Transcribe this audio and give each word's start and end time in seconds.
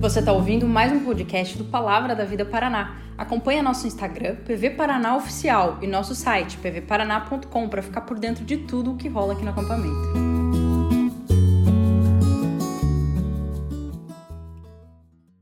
Você 0.00 0.20
está 0.20 0.32
ouvindo 0.32 0.66
mais 0.66 0.90
um 0.90 1.04
podcast 1.04 1.58
do 1.58 1.64
Palavra 1.66 2.16
da 2.16 2.24
Vida 2.24 2.42
Paraná. 2.42 2.98
Acompanhe 3.18 3.60
nosso 3.60 3.86
Instagram, 3.86 4.36
PV 4.46 4.70
Paraná 4.70 5.14
Oficial, 5.14 5.78
e 5.82 5.86
nosso 5.86 6.14
site, 6.14 6.56
pvparaná.com, 6.56 7.68
para 7.68 7.82
ficar 7.82 8.00
por 8.00 8.18
dentro 8.18 8.42
de 8.42 8.56
tudo 8.56 8.92
o 8.92 8.96
que 8.96 9.08
rola 9.08 9.34
aqui 9.34 9.44
no 9.44 9.50
acampamento. 9.50 9.94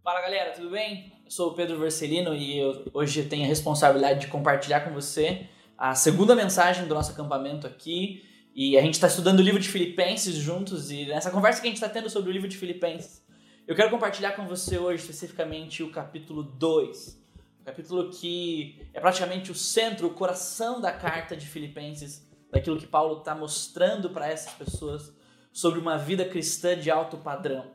Fala 0.03 0.21
galera, 0.23 0.51
tudo 0.51 0.71
bem? 0.71 1.13
Eu 1.25 1.31
sou 1.31 1.53
o 1.53 1.55
Pedro 1.55 1.79
Vercelino 1.79 2.35
e 2.35 2.61
hoje 2.93 3.23
tenho 3.23 3.45
a 3.45 3.47
responsabilidade 3.47 4.23
de 4.23 4.27
compartilhar 4.27 4.81
com 4.81 4.91
você 4.91 5.47
a 5.79 5.95
segunda 5.95 6.35
mensagem 6.35 6.89
do 6.89 6.97
nosso 6.97 7.13
acampamento 7.13 7.65
aqui. 7.65 8.25
E 8.57 8.77
a 8.77 8.81
gente 8.81 8.95
está 8.95 9.07
estudando 9.07 9.39
o 9.39 9.43
livro 9.43 9.61
de 9.61 9.69
Filipenses 9.69 10.35
juntos, 10.35 10.91
e 10.91 11.05
nessa 11.05 11.31
conversa 11.31 11.61
que 11.61 11.69
a 11.69 11.71
gente 11.71 11.77
está 11.77 11.89
tendo 11.89 12.11
sobre 12.11 12.31
o 12.31 12.33
livro 12.33 12.49
de 12.49 12.57
Filipenses, 12.57 13.23
eu 13.69 13.77
quero 13.77 13.91
compartilhar 13.91 14.33
com 14.33 14.47
você 14.47 14.79
hoje 14.79 15.03
especificamente 15.03 15.83
o 15.83 15.93
capítulo 15.93 16.43
2. 16.43 17.23
O 17.61 17.65
capítulo 17.67 18.09
que 18.09 18.89
é 18.95 18.99
praticamente 18.99 19.53
o 19.53 19.55
centro, 19.55 20.07
o 20.07 20.15
coração 20.15 20.81
da 20.81 20.91
carta 20.91 21.37
de 21.37 21.47
Filipenses, 21.47 22.27
daquilo 22.51 22.79
que 22.79 22.87
Paulo 22.87 23.19
está 23.19 23.35
mostrando 23.35 24.09
para 24.09 24.27
essas 24.27 24.55
pessoas 24.55 25.13
sobre 25.53 25.79
uma 25.79 25.99
vida 25.99 26.25
cristã 26.25 26.79
de 26.79 26.91
alto 26.91 27.19
padrão. 27.19 27.71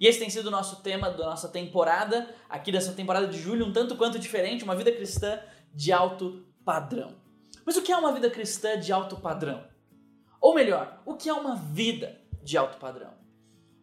E 0.00 0.06
esse 0.06 0.18
tem 0.18 0.30
sido 0.30 0.46
o 0.46 0.50
nosso 0.50 0.82
tema 0.82 1.10
da 1.10 1.26
nossa 1.26 1.50
temporada, 1.50 2.26
aqui 2.48 2.72
dessa 2.72 2.94
temporada 2.94 3.26
de 3.26 3.38
julho, 3.38 3.66
um 3.66 3.72
tanto 3.72 3.96
quanto 3.96 4.18
diferente, 4.18 4.64
uma 4.64 4.74
vida 4.74 4.92
cristã 4.92 5.38
de 5.74 5.92
alto 5.92 6.42
padrão. 6.64 7.16
Mas 7.66 7.76
o 7.76 7.82
que 7.82 7.92
é 7.92 7.96
uma 7.98 8.14
vida 8.14 8.30
cristã 8.30 8.80
de 8.80 8.90
alto 8.90 9.18
padrão? 9.18 9.62
Ou 10.40 10.54
melhor, 10.54 11.02
o 11.04 11.16
que 11.16 11.28
é 11.28 11.34
uma 11.34 11.54
vida 11.54 12.18
de 12.42 12.56
alto 12.56 12.78
padrão? 12.78 13.23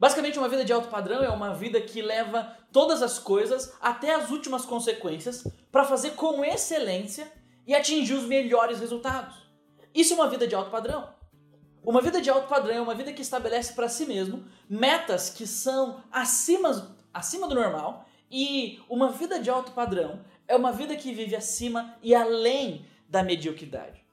Basicamente, 0.02 0.40
uma 0.40 0.50
vida 0.50 0.66
de 0.66 0.73
alto 0.73 0.88
padrão 0.88 1.23
é 1.23 1.30
uma 1.30 1.54
vida 1.54 1.80
que 1.80 2.02
leva 2.02 2.57
todas 2.71 3.04
as 3.04 3.20
coisas 3.20 3.71
até 3.80 4.16
as 4.16 4.32
últimas 4.32 4.66
consequências 4.66 5.44
para 5.71 5.84
fazer 5.84 6.16
com 6.16 6.44
excelência 6.44 7.32
e 7.68 7.76
atingir 7.76 8.16
os 8.16 8.24
melhores 8.24 8.79
resultados. 8.79 9.35
Isso 9.94 10.13
é 10.13 10.16
uma 10.16 10.27
vida 10.27 10.48
de 10.48 10.55
alto 10.55 10.72
padrão. 10.72 11.13
Uma 11.84 12.02
vida 12.02 12.20
de 12.20 12.32
alto 12.32 12.48
padrão 12.48 12.74
é 12.74 12.82
uma 12.82 12.96
vida 12.96 13.13
que 13.13 13.22
estabelece 13.22 13.74
para 13.74 13.88
si 13.88 14.07
mesmo 14.07 14.44
metas 14.68 15.29
que 15.29 15.46
são 15.46 16.04
acima, 16.12 16.98
acima 17.13 17.48
do 17.48 17.54
normal 17.54 18.10
e 18.32 18.79
uma 18.90 19.12
vida 19.12 19.40
de 19.40 19.52
alto 19.52 19.72
padrão 19.72 20.26
é 20.48 20.55
uma 20.55 20.72
vida 20.72 20.96
que 20.96 21.13
vive 21.13 21.35
acima 21.35 21.96
e 22.02 22.16
além 22.16 22.88
da 23.07 23.22
mediocridade. 23.22 24.04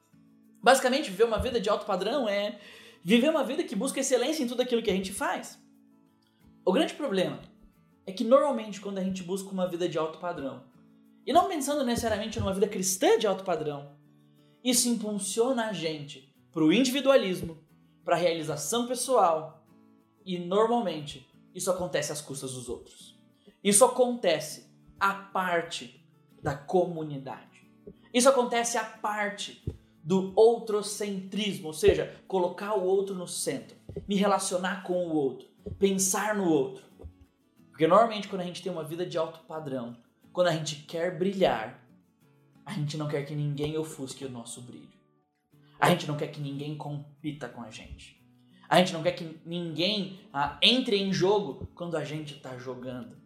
Basicamente, 0.63 1.09
viver 1.09 1.25
uma 1.25 1.39
vida 1.39 1.59
de 1.59 1.71
alto 1.71 1.87
padrão 1.87 2.29
é 2.29 2.59
viver 3.03 3.31
uma 3.31 3.43
vida 3.43 3.65
que 3.65 3.75
busca 3.75 4.01
excelência 4.01 4.43
em 4.43 4.47
tudo 4.47 4.61
aquilo 4.61 4.83
que 4.83 4.91
a 4.91 4.95
gente 4.95 5.15
faz. 5.15 5.67
O 6.69 6.73
grande 6.73 6.93
problema 6.93 7.41
é 8.05 8.13
que 8.13 8.23
normalmente 8.23 8.79
quando 8.79 8.99
a 8.99 9.03
gente 9.03 9.23
busca 9.23 9.49
uma 9.49 9.67
vida 9.67 9.89
de 9.89 9.97
alto 9.97 10.19
padrão, 10.19 10.65
e 11.25 11.33
não 11.33 11.49
pensando 11.49 11.83
necessariamente 11.83 12.39
numa 12.39 12.53
vida 12.53 12.69
cristã 12.69 13.19
de 13.19 13.27
alto 13.27 13.43
padrão, 13.43 13.97
isso 14.63 14.87
impulsiona 14.87 15.71
a 15.71 15.73
gente 15.73 16.31
para 16.53 16.63
o 16.63 16.71
individualismo, 16.71 17.57
para 18.05 18.17
a 18.17 18.19
realização 18.19 18.87
pessoal, 18.87 19.67
e 20.27 20.39
normalmente 20.39 21.27
isso 21.55 21.71
acontece 21.71 22.13
às 22.13 22.21
custas 22.21 22.53
dos 22.53 22.69
outros. 22.69 23.19
Isso 23.65 23.83
acontece 23.83 24.71
à 25.01 25.15
parte 25.15 26.07
da 26.43 26.55
comunidade. 26.55 27.67
Isso 28.13 28.29
acontece 28.29 28.77
à 28.77 28.85
parte 28.85 29.65
do 30.09 30.33
outrocentrismo, 30.35 31.67
ou 31.67 31.75
seja, 31.75 32.17
colocar 32.27 32.75
o 32.75 32.85
outro 32.85 33.15
no 33.15 33.29
centro, 33.29 33.77
me 34.09 34.17
relacionar 34.17 34.83
com 34.83 35.07
o 35.07 35.15
outro 35.15 35.49
pensar 35.79 36.35
no 36.35 36.49
outro. 36.49 36.85
Porque 37.71 37.87
normalmente 37.87 38.29
quando 38.29 38.43
a 38.43 38.45
gente 38.45 38.63
tem 38.63 38.73
uma 38.73 38.85
vida 38.85 39.05
de 39.05 39.19
alto 39.19 39.41
padrão, 39.41 39.97
quando 40.33 40.49
a 40.49 40.53
gente 40.53 40.77
quer 40.77 41.17
brilhar, 41.17 41.83
a 42.65 42.73
gente 42.73 42.97
não 42.97 43.09
quer 43.09 43.25
que 43.25 43.35
ninguém 43.35 43.77
ofusque 43.77 44.25
o 44.25 44.31
nosso 44.31 44.63
brilho. 44.63 44.89
A 45.81 45.91
gente 45.91 46.07
não 46.07 46.17
quer 46.17 46.29
que 46.29 46.41
ninguém 46.41 46.77
compita 46.77 47.49
com 47.49 47.63
a 47.63 47.71
gente. 47.71 48.19
A 48.69 48.79
gente 48.79 48.93
não 48.93 49.03
quer 49.03 49.13
que 49.13 49.39
ninguém 49.47 50.21
ah, 50.33 50.59
entre 50.61 50.97
em 50.97 51.13
jogo 51.13 51.69
quando 51.75 51.97
a 51.97 52.05
gente 52.05 52.35
está 52.35 52.59
jogando. 52.59 53.17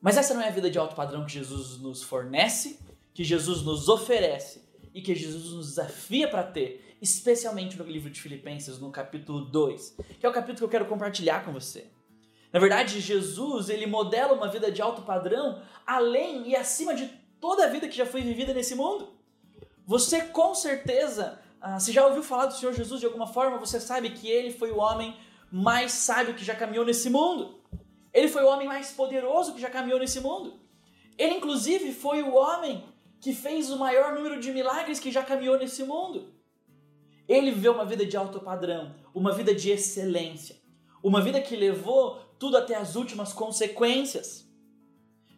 Mas 0.00 0.16
essa 0.16 0.34
não 0.34 0.42
é 0.42 0.48
a 0.48 0.52
vida 0.52 0.70
de 0.70 0.78
alto 0.78 0.96
padrão 0.96 1.24
que 1.24 1.32
Jesus 1.32 1.78
nos 1.80 2.02
fornece, 2.02 2.80
que 3.14 3.22
Jesus 3.22 3.62
nos 3.62 3.88
oferece 3.88 4.71
e 4.94 5.00
que 5.00 5.14
Jesus 5.14 5.52
nos 5.52 5.68
desafia 5.68 6.28
para 6.28 6.42
ter 6.42 6.96
especialmente 7.00 7.76
no 7.76 7.84
livro 7.84 8.08
de 8.08 8.20
Filipenses, 8.20 8.78
no 8.78 8.90
capítulo 8.90 9.40
2, 9.40 9.96
que 10.20 10.24
é 10.24 10.28
o 10.28 10.32
capítulo 10.32 10.58
que 10.58 10.64
eu 10.64 10.68
quero 10.68 10.86
compartilhar 10.86 11.44
com 11.44 11.52
você. 11.52 11.90
Na 12.52 12.60
verdade, 12.60 13.00
Jesus, 13.00 13.70
ele 13.70 13.86
modela 13.86 14.34
uma 14.34 14.48
vida 14.48 14.70
de 14.70 14.80
alto 14.80 15.02
padrão 15.02 15.60
além 15.86 16.48
e 16.48 16.54
acima 16.54 16.94
de 16.94 17.06
toda 17.40 17.64
a 17.64 17.68
vida 17.68 17.88
que 17.88 17.96
já 17.96 18.06
foi 18.06 18.20
vivida 18.20 18.54
nesse 18.54 18.74
mundo. 18.74 19.08
Você 19.84 20.20
com 20.20 20.54
certeza, 20.54 21.40
ah, 21.60 21.80
se 21.80 21.90
já 21.90 22.06
ouviu 22.06 22.22
falar 22.22 22.46
do 22.46 22.54
Senhor 22.54 22.72
Jesus 22.72 23.00
de 23.00 23.06
alguma 23.06 23.26
forma, 23.26 23.58
você 23.58 23.80
sabe 23.80 24.10
que 24.10 24.28
ele 24.28 24.52
foi 24.52 24.70
o 24.70 24.78
homem 24.78 25.16
mais 25.50 25.92
sábio 25.92 26.34
que 26.34 26.44
já 26.44 26.54
caminhou 26.54 26.84
nesse 26.84 27.10
mundo. 27.10 27.58
Ele 28.12 28.28
foi 28.28 28.44
o 28.44 28.48
homem 28.48 28.68
mais 28.68 28.92
poderoso 28.92 29.54
que 29.54 29.60
já 29.60 29.70
caminhou 29.70 29.98
nesse 29.98 30.20
mundo. 30.20 30.60
Ele, 31.18 31.34
inclusive, 31.34 31.92
foi 31.92 32.22
o 32.22 32.34
homem 32.34 32.84
que 33.22 33.32
fez 33.32 33.70
o 33.70 33.78
maior 33.78 34.16
número 34.16 34.40
de 34.40 34.50
milagres 34.50 34.98
que 34.98 35.12
já 35.12 35.22
caminhou 35.22 35.56
nesse 35.56 35.84
mundo. 35.84 36.34
Ele 37.28 37.52
viveu 37.52 37.72
uma 37.72 37.84
vida 37.84 38.04
de 38.04 38.16
alto 38.16 38.40
padrão, 38.40 38.96
uma 39.14 39.32
vida 39.32 39.54
de 39.54 39.70
excelência, 39.70 40.56
uma 41.00 41.20
vida 41.20 41.40
que 41.40 41.54
levou 41.54 42.16
tudo 42.36 42.56
até 42.56 42.74
as 42.74 42.96
últimas 42.96 43.32
consequências. 43.32 44.52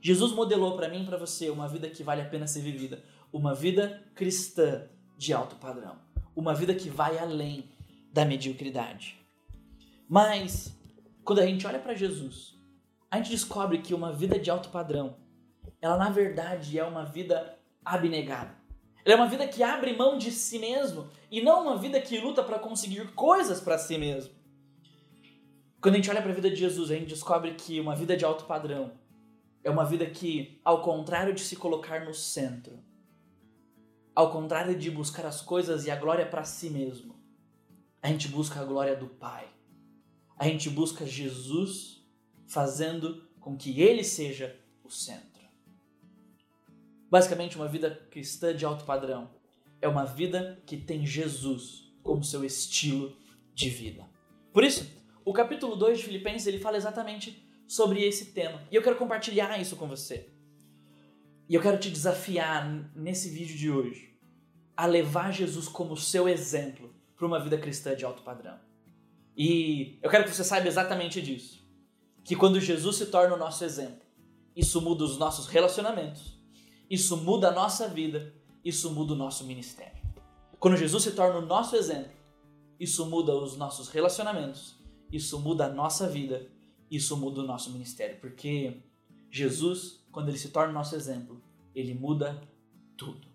Jesus 0.00 0.32
modelou 0.32 0.74
para 0.78 0.88
mim 0.88 1.02
e 1.02 1.06
para 1.06 1.18
você 1.18 1.50
uma 1.50 1.68
vida 1.68 1.90
que 1.90 2.02
vale 2.02 2.22
a 2.22 2.24
pena 2.24 2.46
ser 2.46 2.62
vivida, 2.62 3.04
uma 3.30 3.54
vida 3.54 4.02
cristã 4.14 4.88
de 5.18 5.34
alto 5.34 5.56
padrão, 5.56 5.98
uma 6.34 6.54
vida 6.54 6.74
que 6.74 6.88
vai 6.88 7.18
além 7.18 7.70
da 8.10 8.24
mediocridade. 8.24 9.20
Mas 10.08 10.74
quando 11.22 11.40
a 11.40 11.46
gente 11.46 11.66
olha 11.66 11.78
para 11.78 11.94
Jesus, 11.94 12.58
a 13.10 13.18
gente 13.18 13.30
descobre 13.30 13.82
que 13.82 13.92
uma 13.92 14.10
vida 14.10 14.38
de 14.38 14.50
alto 14.50 14.70
padrão, 14.70 15.18
ela 15.82 15.98
na 15.98 16.08
verdade 16.08 16.78
é 16.78 16.84
uma 16.84 17.04
vida 17.04 17.58
abnegada. 17.84 18.54
Ela 19.04 19.14
é 19.14 19.16
uma 19.16 19.28
vida 19.28 19.46
que 19.46 19.62
abre 19.62 19.94
mão 19.94 20.16
de 20.16 20.30
si 20.30 20.58
mesmo 20.58 21.08
e 21.30 21.42
não 21.42 21.62
uma 21.62 21.76
vida 21.76 22.00
que 22.00 22.18
luta 22.18 22.42
para 22.42 22.58
conseguir 22.58 23.12
coisas 23.12 23.60
para 23.60 23.76
si 23.76 23.98
mesmo. 23.98 24.32
Quando 25.80 25.94
a 25.94 25.98
gente 25.98 26.08
olha 26.08 26.22
para 26.22 26.30
a 26.30 26.34
vida 26.34 26.48
de 26.48 26.56
Jesus, 26.56 26.90
a 26.90 26.94
gente 26.94 27.08
descobre 27.08 27.54
que 27.54 27.78
uma 27.78 27.94
vida 27.94 28.16
de 28.16 28.24
alto 28.24 28.46
padrão 28.46 28.92
é 29.62 29.70
uma 29.70 29.84
vida 29.84 30.06
que, 30.06 30.58
ao 30.64 30.80
contrário 30.80 31.34
de 31.34 31.42
se 31.42 31.56
colocar 31.56 32.04
no 32.04 32.14
centro, 32.14 32.78
ao 34.14 34.30
contrário 34.30 34.78
de 34.78 34.90
buscar 34.90 35.26
as 35.26 35.42
coisas 35.42 35.84
e 35.84 35.90
a 35.90 35.96
glória 35.96 36.24
para 36.24 36.44
si 36.44 36.70
mesmo, 36.70 37.14
a 38.00 38.08
gente 38.08 38.28
busca 38.28 38.60
a 38.60 38.64
glória 38.64 38.96
do 38.96 39.08
Pai. 39.08 39.48
A 40.38 40.46
gente 40.46 40.70
busca 40.70 41.06
Jesus 41.06 42.02
fazendo 42.46 43.26
com 43.40 43.56
que 43.56 43.80
ele 43.80 44.04
seja 44.04 44.58
o 44.82 44.90
centro. 44.90 45.33
Basicamente, 47.14 47.54
uma 47.54 47.68
vida 47.68 47.92
cristã 48.10 48.52
de 48.52 48.64
alto 48.64 48.84
padrão 48.84 49.30
é 49.80 49.86
uma 49.86 50.04
vida 50.04 50.60
que 50.66 50.76
tem 50.76 51.06
Jesus 51.06 51.94
como 52.02 52.24
seu 52.24 52.44
estilo 52.44 53.16
de 53.54 53.70
vida. 53.70 54.04
Por 54.52 54.64
isso, 54.64 54.84
o 55.24 55.32
capítulo 55.32 55.76
2 55.76 55.98
de 55.98 56.04
Filipenses 56.06 56.48
ele 56.48 56.58
fala 56.58 56.76
exatamente 56.76 57.48
sobre 57.68 58.02
esse 58.02 58.32
tema. 58.32 58.60
E 58.68 58.74
eu 58.74 58.82
quero 58.82 58.96
compartilhar 58.96 59.56
isso 59.60 59.76
com 59.76 59.86
você. 59.86 60.28
E 61.48 61.54
eu 61.54 61.62
quero 61.62 61.78
te 61.78 61.88
desafiar 61.88 62.68
nesse 62.96 63.30
vídeo 63.30 63.56
de 63.56 63.70
hoje 63.70 64.18
a 64.76 64.84
levar 64.84 65.30
Jesus 65.30 65.68
como 65.68 65.96
seu 65.96 66.28
exemplo 66.28 66.92
para 67.14 67.28
uma 67.28 67.38
vida 67.38 67.56
cristã 67.56 67.94
de 67.94 68.04
alto 68.04 68.24
padrão. 68.24 68.58
E 69.36 70.00
eu 70.02 70.10
quero 70.10 70.24
que 70.24 70.34
você 70.34 70.42
saiba 70.42 70.66
exatamente 70.66 71.22
disso. 71.22 71.64
Que 72.24 72.34
quando 72.34 72.58
Jesus 72.58 72.96
se 72.96 73.06
torna 73.06 73.36
o 73.36 73.38
nosso 73.38 73.64
exemplo, 73.64 74.02
isso 74.56 74.80
muda 74.80 75.04
os 75.04 75.16
nossos 75.16 75.46
relacionamentos, 75.46 76.33
isso 76.88 77.16
muda 77.16 77.48
a 77.48 77.52
nossa 77.52 77.88
vida, 77.88 78.34
isso 78.64 78.90
muda 78.90 79.12
o 79.12 79.16
nosso 79.16 79.44
ministério. 79.44 80.02
Quando 80.58 80.76
Jesus 80.76 81.02
se 81.02 81.12
torna 81.12 81.38
o 81.38 81.46
nosso 81.46 81.76
exemplo, 81.76 82.12
isso 82.78 83.06
muda 83.06 83.34
os 83.34 83.56
nossos 83.56 83.88
relacionamentos, 83.88 84.76
isso 85.12 85.38
muda 85.38 85.66
a 85.66 85.68
nossa 85.68 86.08
vida, 86.08 86.48
isso 86.90 87.16
muda 87.16 87.40
o 87.40 87.46
nosso 87.46 87.70
ministério, 87.70 88.18
porque 88.20 88.82
Jesus, 89.30 90.04
quando 90.10 90.28
ele 90.28 90.38
se 90.38 90.50
torna 90.50 90.70
o 90.70 90.74
nosso 90.74 90.94
exemplo, 90.94 91.42
ele 91.74 91.94
muda 91.94 92.40
tudo. 92.96 93.26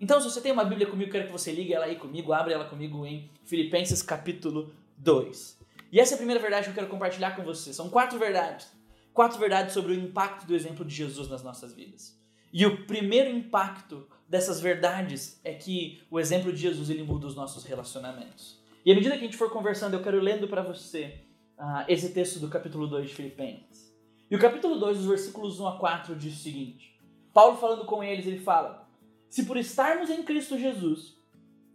Então, 0.00 0.20
se 0.20 0.30
você 0.30 0.40
tem 0.40 0.52
uma 0.52 0.64
Bíblia 0.64 0.86
comigo, 0.86 1.10
quero 1.10 1.26
que 1.26 1.32
você 1.32 1.52
ligue 1.52 1.72
ela 1.72 1.86
aí 1.86 1.96
comigo, 1.96 2.32
abre 2.32 2.52
ela 2.52 2.64
comigo 2.64 3.04
em 3.04 3.30
Filipenses 3.44 4.02
capítulo 4.02 4.72
2. 4.96 5.58
E 5.90 5.98
essa 5.98 6.14
é 6.14 6.16
a 6.16 6.18
primeira 6.18 6.40
verdade 6.40 6.64
que 6.64 6.70
eu 6.70 6.74
quero 6.74 6.88
compartilhar 6.88 7.34
com 7.34 7.42
você. 7.42 7.72
São 7.72 7.88
quatro 7.88 8.18
verdades. 8.18 8.70
Quatro 9.12 9.38
verdades 9.38 9.74
sobre 9.74 9.92
o 9.92 9.94
impacto 9.94 10.46
do 10.46 10.54
exemplo 10.54 10.84
de 10.84 10.94
Jesus 10.94 11.28
nas 11.28 11.42
nossas 11.42 11.72
vidas. 11.72 12.17
E 12.52 12.64
o 12.66 12.86
primeiro 12.86 13.30
impacto 13.30 14.06
dessas 14.28 14.60
verdades 14.60 15.40
é 15.44 15.54
que 15.54 16.02
o 16.10 16.20
exemplo 16.20 16.52
de 16.52 16.58
Jesus 16.58 16.90
ele 16.90 17.02
muda 17.02 17.26
os 17.26 17.34
nossos 17.34 17.64
relacionamentos. 17.64 18.58
E 18.84 18.92
à 18.92 18.94
medida 18.94 19.16
que 19.16 19.22
a 19.22 19.24
gente 19.24 19.36
for 19.36 19.50
conversando, 19.50 19.94
eu 19.94 20.02
quero 20.02 20.20
lendo 20.20 20.48
para 20.48 20.62
você 20.62 21.20
uh, 21.58 21.84
esse 21.88 22.10
texto 22.10 22.38
do 22.38 22.48
capítulo 22.48 22.86
2 22.86 23.08
de 23.08 23.14
Filipenses. 23.14 23.94
E 24.30 24.36
o 24.36 24.38
capítulo 24.38 24.78
2, 24.78 25.00
os 25.00 25.06
versículos 25.06 25.58
1 25.58 25.68
a 25.68 25.78
4 25.78 26.16
diz 26.16 26.34
o 26.34 26.42
seguinte: 26.42 26.98
Paulo 27.32 27.56
falando 27.56 27.84
com 27.84 28.02
eles, 28.02 28.26
ele 28.26 28.40
fala: 28.40 28.88
Se 29.28 29.44
por 29.44 29.56
estarmos 29.56 30.10
em 30.10 30.22
Cristo 30.22 30.58
Jesus, 30.58 31.16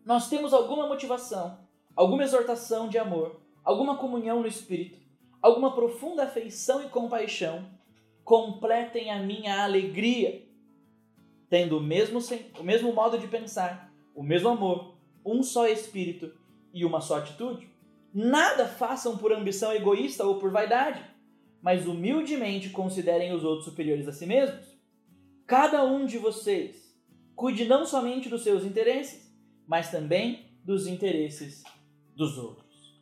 nós 0.06 0.30
temos 0.30 0.54
alguma 0.54 0.88
motivação, 0.88 1.60
alguma 1.96 2.24
exortação 2.24 2.88
de 2.88 2.98
amor, 2.98 3.40
alguma 3.64 3.98
comunhão 3.98 4.42
no 4.42 4.48
Espírito, 4.48 5.00
alguma 5.42 5.74
profunda 5.74 6.24
afeição 6.24 6.84
e 6.84 6.90
compaixão, 6.90 7.68
completem 8.24 9.12
a 9.12 9.20
minha 9.20 9.64
alegria, 9.64 10.44
tendo 11.54 11.78
o 11.78 11.84
mesmo, 11.84 12.20
o 12.60 12.64
mesmo 12.64 12.92
modo 12.92 13.20
de 13.20 13.28
pensar, 13.28 13.94
o 14.16 14.24
mesmo 14.24 14.50
amor, 14.50 14.96
um 15.24 15.44
só 15.44 15.68
Espírito 15.68 16.34
e 16.74 16.84
uma 16.84 17.00
só 17.00 17.20
atitude. 17.20 17.70
Nada 18.12 18.68
façam 18.68 19.18
por 19.18 19.32
ambição 19.32 19.72
egoísta 19.72 20.26
ou 20.26 20.40
por 20.40 20.50
vaidade 20.50 21.14
mas 21.64 21.88
humildemente 21.88 22.70
considerem 22.72 23.34
os 23.34 23.46
outros 23.46 23.64
superiores 23.64 24.06
a 24.06 24.12
si 24.12 24.26
mesmos. 24.26 24.78
Cada 25.48 25.82
um 25.86 26.06
de 26.06 26.18
vocês 26.18 26.94
cuide 27.38 27.64
não 27.64 27.86
somente 27.86 28.28
dos 28.28 28.44
seus 28.44 28.66
interesses, 28.66 29.34
mas 29.66 29.90
também 29.90 30.52
dos 30.66 30.88
interesses 30.88 31.64
dos 32.18 32.38
outros. 32.38 33.00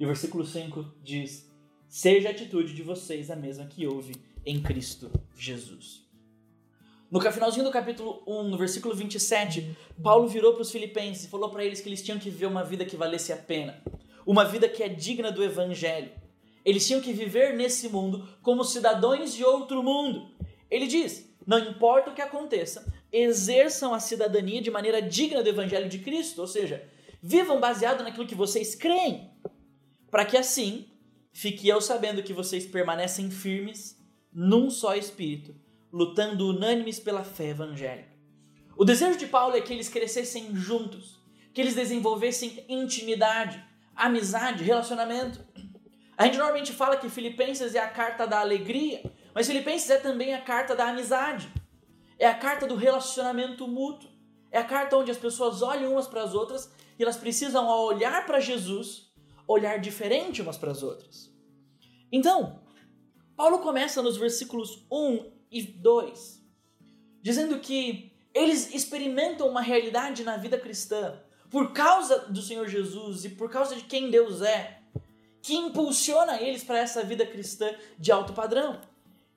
E 0.00 0.04
o 0.04 0.06
versículo 0.06 0.42
5 0.42 0.86
diz: 1.04 1.52
Seja 1.86 2.28
a 2.28 2.30
atitude 2.30 2.72
de 2.72 2.82
vocês 2.82 3.30
a 3.30 3.36
mesma 3.36 3.66
que 3.66 3.86
houve 3.86 4.14
em 4.46 4.62
Cristo 4.62 5.10
Jesus. 5.36 6.07
No 7.10 7.20
finalzinho 7.20 7.64
do 7.64 7.70
capítulo 7.70 8.22
1, 8.26 8.42
no 8.44 8.58
versículo 8.58 8.94
27, 8.94 9.76
Paulo 10.02 10.28
virou 10.28 10.52
para 10.52 10.62
os 10.62 10.70
filipenses 10.70 11.24
e 11.24 11.28
falou 11.28 11.48
para 11.50 11.64
eles 11.64 11.80
que 11.80 11.88
eles 11.88 12.02
tinham 12.02 12.18
que 12.18 12.28
viver 12.28 12.46
uma 12.46 12.62
vida 12.62 12.84
que 12.84 12.96
valesse 12.96 13.32
a 13.32 13.36
pena, 13.36 13.82
uma 14.26 14.44
vida 14.44 14.68
que 14.68 14.82
é 14.82 14.88
digna 14.88 15.32
do 15.32 15.42
evangelho, 15.42 16.12
eles 16.68 16.86
tinham 16.86 17.00
que 17.00 17.14
viver 17.14 17.56
nesse 17.56 17.88
mundo 17.88 18.28
como 18.42 18.62
cidadãos 18.62 19.32
de 19.32 19.42
outro 19.42 19.82
mundo. 19.82 20.28
Ele 20.70 20.86
diz: 20.86 21.34
não 21.46 21.58
importa 21.58 22.10
o 22.10 22.14
que 22.14 22.20
aconteça, 22.20 22.92
exerçam 23.10 23.94
a 23.94 24.00
cidadania 24.00 24.60
de 24.60 24.70
maneira 24.70 25.00
digna 25.00 25.42
do 25.42 25.48
evangelho 25.48 25.88
de 25.88 26.00
Cristo, 26.00 26.42
ou 26.42 26.46
seja, 26.46 26.86
vivam 27.22 27.58
baseado 27.58 28.04
naquilo 28.04 28.26
que 28.26 28.34
vocês 28.34 28.74
creem, 28.74 29.30
para 30.10 30.26
que 30.26 30.36
assim 30.36 30.86
fique 31.32 31.66
eu 31.66 31.80
sabendo 31.80 32.22
que 32.22 32.34
vocês 32.34 32.66
permanecem 32.66 33.30
firmes 33.30 33.96
num 34.30 34.68
só 34.68 34.94
espírito, 34.94 35.54
lutando 35.92 36.48
unânimes 36.48 36.98
pela 36.98 37.24
fé 37.24 37.48
evangélica. 37.48 38.16
O 38.76 38.84
desejo 38.84 39.18
de 39.18 39.26
Paulo 39.26 39.56
é 39.56 39.60
que 39.60 39.72
eles 39.72 39.88
crescessem 39.88 40.54
juntos, 40.54 41.20
que 41.52 41.60
eles 41.60 41.74
desenvolvessem 41.74 42.64
intimidade, 42.68 43.62
amizade, 43.94 44.62
relacionamento. 44.62 45.44
A 46.16 46.26
gente 46.26 46.38
normalmente 46.38 46.72
fala 46.72 46.96
que 46.96 47.08
Filipenses 47.08 47.74
é 47.74 47.80
a 47.80 47.88
carta 47.88 48.26
da 48.26 48.40
alegria, 48.40 49.02
mas 49.34 49.46
Filipenses 49.46 49.90
é 49.90 49.98
também 49.98 50.34
a 50.34 50.40
carta 50.40 50.76
da 50.76 50.88
amizade. 50.88 51.48
É 52.18 52.26
a 52.26 52.34
carta 52.34 52.66
do 52.66 52.74
relacionamento 52.74 53.66
mútuo. 53.66 54.10
É 54.50 54.58
a 54.58 54.64
carta 54.64 54.96
onde 54.96 55.10
as 55.10 55.18
pessoas 55.18 55.62
olham 55.62 55.92
umas 55.92 56.06
para 56.06 56.22
as 56.22 56.34
outras 56.34 56.72
e 56.98 57.02
elas 57.02 57.16
precisam, 57.16 57.68
ao 57.68 57.84
olhar 57.84 58.26
para 58.26 58.40
Jesus, 58.40 59.12
olhar 59.46 59.78
diferente 59.78 60.42
umas 60.42 60.56
para 60.56 60.72
as 60.72 60.82
outras. 60.82 61.32
Então, 62.10 62.60
Paulo 63.36 63.60
começa 63.60 64.02
nos 64.02 64.16
versículos 64.16 64.86
1 64.90 65.37
e 65.50 65.62
2, 65.62 66.42
dizendo 67.22 67.58
que 67.58 68.12
eles 68.34 68.74
experimentam 68.74 69.48
uma 69.48 69.60
realidade 69.60 70.22
na 70.22 70.36
vida 70.36 70.58
cristã 70.58 71.20
por 71.50 71.72
causa 71.72 72.20
do 72.30 72.42
Senhor 72.42 72.68
Jesus 72.68 73.24
e 73.24 73.30
por 73.30 73.50
causa 73.50 73.74
de 73.74 73.82
quem 73.82 74.10
Deus 74.10 74.42
é 74.42 74.78
que 75.40 75.54
impulsiona 75.54 76.40
eles 76.42 76.62
para 76.62 76.78
essa 76.78 77.02
vida 77.02 77.24
cristã 77.24 77.74
de 77.98 78.12
alto 78.12 78.32
padrão. 78.32 78.80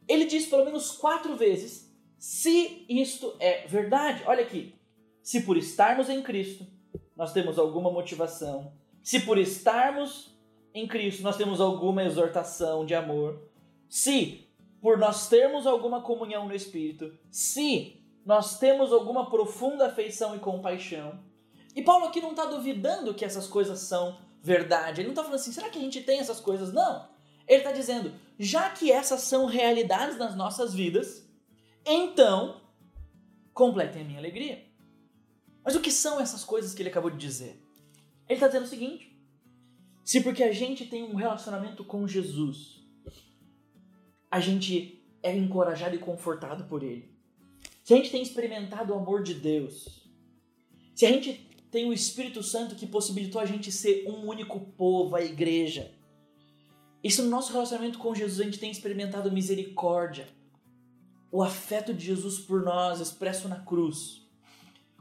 Ele 0.07 0.25
diz 0.25 0.45
pelo 0.45 0.65
menos 0.65 0.91
quatro 0.91 1.35
vezes 1.35 1.89
se 2.17 2.85
isto 2.89 3.35
é 3.39 3.65
verdade. 3.67 4.23
Olha 4.25 4.43
aqui. 4.43 4.75
Se 5.23 5.41
por 5.41 5.55
estarmos 5.55 6.09
em 6.09 6.21
Cristo 6.21 6.67
nós 7.15 7.31
temos 7.31 7.57
alguma 7.57 7.91
motivação, 7.91 8.73
se 9.03 9.21
por 9.21 9.37
estarmos 9.37 10.35
em 10.73 10.87
Cristo 10.87 11.21
nós 11.23 11.37
temos 11.37 11.61
alguma 11.61 12.03
exortação 12.03 12.85
de 12.85 12.95
amor, 12.95 13.41
se 13.87 14.47
por 14.81 14.97
nós 14.97 15.29
termos 15.29 15.67
alguma 15.67 16.01
comunhão 16.01 16.47
no 16.47 16.55
Espírito, 16.55 17.15
se 17.29 18.03
nós 18.25 18.57
temos 18.59 18.91
alguma 18.91 19.29
profunda 19.29 19.87
afeição 19.87 20.35
e 20.35 20.39
compaixão. 20.39 21.19
E 21.75 21.81
Paulo 21.81 22.05
aqui 22.05 22.19
não 22.19 22.31
está 22.31 22.45
duvidando 22.45 23.13
que 23.13 23.23
essas 23.23 23.47
coisas 23.47 23.79
são 23.79 24.19
verdade. 24.41 25.01
Ele 25.01 25.07
não 25.07 25.13
está 25.13 25.23
falando 25.23 25.39
assim, 25.39 25.51
será 25.51 25.69
que 25.69 25.77
a 25.77 25.81
gente 25.81 26.01
tem 26.01 26.19
essas 26.19 26.39
coisas? 26.39 26.73
Não. 26.73 27.09
Ele 27.47 27.59
está 27.59 27.71
dizendo, 27.71 28.13
já 28.37 28.69
que 28.69 28.91
essas 28.91 29.21
são 29.21 29.45
realidades 29.45 30.17
nas 30.17 30.35
nossas 30.35 30.73
vidas, 30.73 31.27
então 31.85 32.61
completem 33.53 34.01
a 34.01 34.05
minha 34.05 34.19
alegria. 34.19 34.65
Mas 35.63 35.75
o 35.75 35.81
que 35.81 35.91
são 35.91 36.19
essas 36.19 36.43
coisas 36.43 36.73
que 36.73 36.81
ele 36.81 36.89
acabou 36.89 37.11
de 37.11 37.17
dizer? 37.17 37.61
Ele 38.27 38.37
está 38.37 38.47
dizendo 38.47 38.63
o 38.63 38.69
seguinte: 38.69 39.15
se 40.03 40.21
porque 40.21 40.43
a 40.43 40.51
gente 40.51 40.85
tem 40.85 41.03
um 41.03 41.15
relacionamento 41.15 41.83
com 41.83 42.07
Jesus, 42.07 42.80
a 44.31 44.39
gente 44.39 45.05
é 45.21 45.35
encorajado 45.35 45.95
e 45.95 45.99
confortado 45.99 46.63
por 46.63 46.81
Ele, 46.81 47.11
se 47.83 47.93
a 47.93 47.97
gente 47.97 48.09
tem 48.09 48.23
experimentado 48.23 48.93
o 48.93 48.95
amor 48.97 49.21
de 49.21 49.33
Deus, 49.33 50.09
se 50.95 51.05
a 51.05 51.11
gente 51.11 51.51
tem 51.69 51.89
o 51.89 51.93
Espírito 51.93 52.43
Santo 52.43 52.75
que 52.75 52.85
possibilitou 52.85 53.39
a 53.39 53.45
gente 53.45 53.71
ser 53.71 54.05
um 54.07 54.27
único 54.27 54.59
povo, 54.59 55.15
a 55.15 55.21
igreja. 55.21 55.91
Isso 57.01 57.23
no 57.23 57.29
nosso 57.29 57.53
relacionamento 57.53 57.97
com 57.97 58.13
Jesus 58.13 58.41
a 58.41 58.43
gente 58.43 58.59
tem 58.59 58.69
experimentado 58.69 59.31
misericórdia, 59.31 60.27
o 61.31 61.41
afeto 61.41 61.93
de 61.93 62.05
Jesus 62.05 62.39
por 62.39 62.61
nós 62.61 62.99
expresso 62.99 63.47
na 63.47 63.61
cruz. 63.61 64.21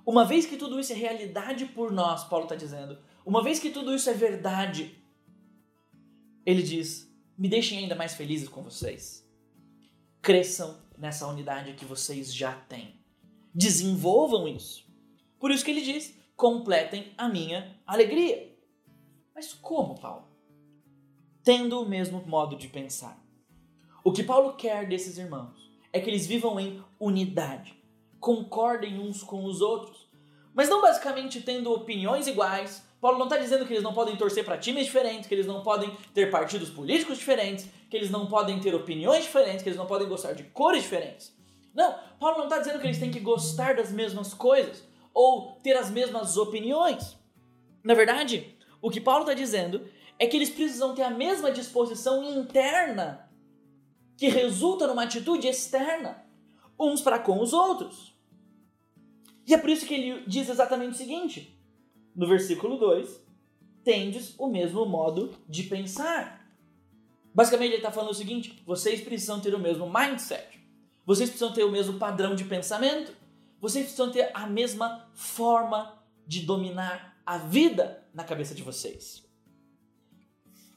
Uma 0.06 0.24
vez 0.24 0.46
que 0.46 0.56
tudo 0.56 0.78
isso 0.78 0.92
é 0.92 0.96
realidade 0.96 1.66
por 1.66 1.92
nós, 1.92 2.24
Paulo 2.24 2.44
está 2.44 2.54
dizendo, 2.54 2.98
uma 3.26 3.42
vez 3.42 3.58
que 3.58 3.70
tudo 3.70 3.94
isso 3.94 4.08
é 4.08 4.14
verdade, 4.14 4.96
ele 6.46 6.62
diz: 6.62 7.09
me 7.40 7.48
deixem 7.48 7.78
ainda 7.78 7.94
mais 7.94 8.12
felizes 8.12 8.50
com 8.50 8.62
vocês. 8.62 9.26
Cresçam 10.20 10.76
nessa 10.98 11.26
unidade 11.26 11.72
que 11.72 11.86
vocês 11.86 12.34
já 12.34 12.52
têm. 12.52 13.00
Desenvolvam 13.54 14.46
isso. 14.46 14.86
Por 15.38 15.50
isso 15.50 15.64
que 15.64 15.70
ele 15.70 15.80
diz: 15.80 16.14
completem 16.36 17.14
a 17.16 17.30
minha 17.30 17.74
alegria. 17.86 18.54
Mas 19.34 19.54
como, 19.54 19.98
Paulo? 19.98 20.28
Tendo 21.42 21.80
o 21.80 21.88
mesmo 21.88 22.22
modo 22.26 22.56
de 22.56 22.68
pensar. 22.68 23.18
O 24.04 24.12
que 24.12 24.22
Paulo 24.22 24.52
quer 24.52 24.86
desses 24.86 25.16
irmãos 25.16 25.72
é 25.94 25.98
que 25.98 26.10
eles 26.10 26.26
vivam 26.26 26.60
em 26.60 26.84
unidade, 26.98 27.74
concordem 28.20 29.00
uns 29.00 29.22
com 29.22 29.46
os 29.46 29.62
outros, 29.62 30.10
mas 30.52 30.68
não 30.68 30.82
basicamente 30.82 31.40
tendo 31.40 31.72
opiniões 31.72 32.26
iguais. 32.26 32.86
Paulo 33.00 33.18
não 33.18 33.26
está 33.26 33.38
dizendo 33.38 33.64
que 33.64 33.72
eles 33.72 33.82
não 33.82 33.94
podem 33.94 34.16
torcer 34.16 34.44
para 34.44 34.58
times 34.58 34.84
diferentes, 34.84 35.26
que 35.26 35.34
eles 35.34 35.46
não 35.46 35.62
podem 35.62 35.96
ter 36.12 36.30
partidos 36.30 36.68
políticos 36.68 37.18
diferentes, 37.18 37.66
que 37.88 37.96
eles 37.96 38.10
não 38.10 38.26
podem 38.26 38.60
ter 38.60 38.74
opiniões 38.74 39.24
diferentes, 39.24 39.62
que 39.62 39.68
eles 39.70 39.78
não 39.78 39.86
podem 39.86 40.06
gostar 40.06 40.32
de 40.32 40.44
cores 40.44 40.82
diferentes. 40.82 41.34
Não, 41.74 41.94
Paulo 42.18 42.38
não 42.38 42.44
está 42.44 42.58
dizendo 42.58 42.78
que 42.78 42.86
eles 42.86 42.98
têm 42.98 43.10
que 43.10 43.20
gostar 43.20 43.74
das 43.74 43.90
mesmas 43.90 44.34
coisas 44.34 44.84
ou 45.14 45.52
ter 45.62 45.76
as 45.76 45.90
mesmas 45.90 46.36
opiniões. 46.36 47.16
Na 47.82 47.94
verdade, 47.94 48.54
o 48.82 48.90
que 48.90 49.00
Paulo 49.00 49.22
está 49.22 49.34
dizendo 49.34 49.86
é 50.18 50.26
que 50.26 50.36
eles 50.36 50.50
precisam 50.50 50.94
ter 50.94 51.02
a 51.02 51.10
mesma 51.10 51.50
disposição 51.50 52.22
interna 52.22 53.30
que 54.16 54.28
resulta 54.28 54.86
numa 54.86 55.04
atitude 55.04 55.48
externa, 55.48 56.22
uns 56.78 57.00
para 57.00 57.18
com 57.18 57.40
os 57.40 57.54
outros. 57.54 58.14
E 59.46 59.54
é 59.54 59.58
por 59.58 59.70
isso 59.70 59.86
que 59.86 59.94
ele 59.94 60.24
diz 60.26 60.50
exatamente 60.50 60.92
o 60.92 60.98
seguinte, 60.98 61.58
no 62.20 62.26
versículo 62.26 62.76
2: 62.76 63.18
tendes 63.82 64.34
o 64.38 64.46
mesmo 64.46 64.84
modo 64.84 65.34
de 65.48 65.62
pensar. 65.62 66.46
Basicamente, 67.34 67.70
ele 67.70 67.76
está 67.78 67.90
falando 67.90 68.10
o 68.10 68.14
seguinte: 68.14 68.62
vocês 68.66 69.00
precisam 69.00 69.40
ter 69.40 69.54
o 69.54 69.58
mesmo 69.58 69.90
mindset, 69.90 70.60
vocês 71.06 71.30
precisam 71.30 71.54
ter 71.54 71.64
o 71.64 71.72
mesmo 71.72 71.98
padrão 71.98 72.34
de 72.34 72.44
pensamento, 72.44 73.16
vocês 73.58 73.86
precisam 73.86 74.12
ter 74.12 74.30
a 74.34 74.46
mesma 74.46 75.10
forma 75.14 75.98
de 76.26 76.42
dominar 76.42 77.18
a 77.24 77.38
vida 77.38 78.06
na 78.12 78.22
cabeça 78.22 78.54
de 78.54 78.62
vocês. 78.62 79.26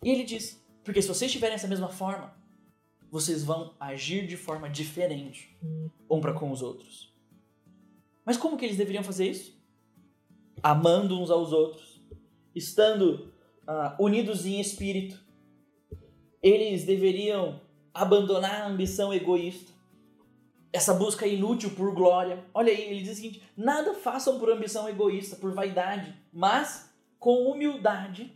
E 0.01 0.09
ele 0.09 0.23
diz: 0.23 0.65
porque 0.81 1.01
se 1.01 1.09
vocês 1.09 1.29
tiverem 1.29 1.55
essa 1.55 1.67
mesma 1.67 1.89
forma, 1.89 2.33
vocês 3.11 3.43
vão 3.43 3.75
agir 3.77 4.25
de 4.25 4.37
forma 4.37 4.69
diferente 4.69 5.57
um 6.09 6.21
para 6.21 6.33
com 6.33 6.49
os 6.51 6.61
outros. 6.61 7.13
Mas 8.25 8.37
como 8.37 8.57
que 8.57 8.63
eles 8.63 8.77
deveriam 8.77 9.03
fazer 9.03 9.29
isso? 9.29 9.52
Amando 10.63 11.21
uns 11.21 11.29
aos 11.29 11.51
outros, 11.51 12.01
estando 12.55 13.33
uh, 13.67 14.03
unidos 14.03 14.45
em 14.45 14.59
espírito. 14.59 15.21
Eles 16.41 16.85
deveriam 16.85 17.59
abandonar 17.93 18.61
a 18.61 18.67
ambição 18.67 19.13
egoísta 19.13 19.73
essa 20.73 20.95
busca 20.95 21.27
inútil 21.27 21.69
por 21.69 21.93
glória. 21.93 22.43
Olha 22.51 22.73
aí, 22.73 22.81
ele 22.81 23.03
diz 23.03 23.11
o 23.13 23.15
seguinte: 23.15 23.43
nada 23.55 23.93
façam 23.93 24.39
por 24.39 24.49
ambição 24.49 24.89
egoísta, 24.89 25.35
por 25.35 25.53
vaidade, 25.53 26.13
mas 26.33 26.91
com 27.19 27.51
humildade 27.51 28.35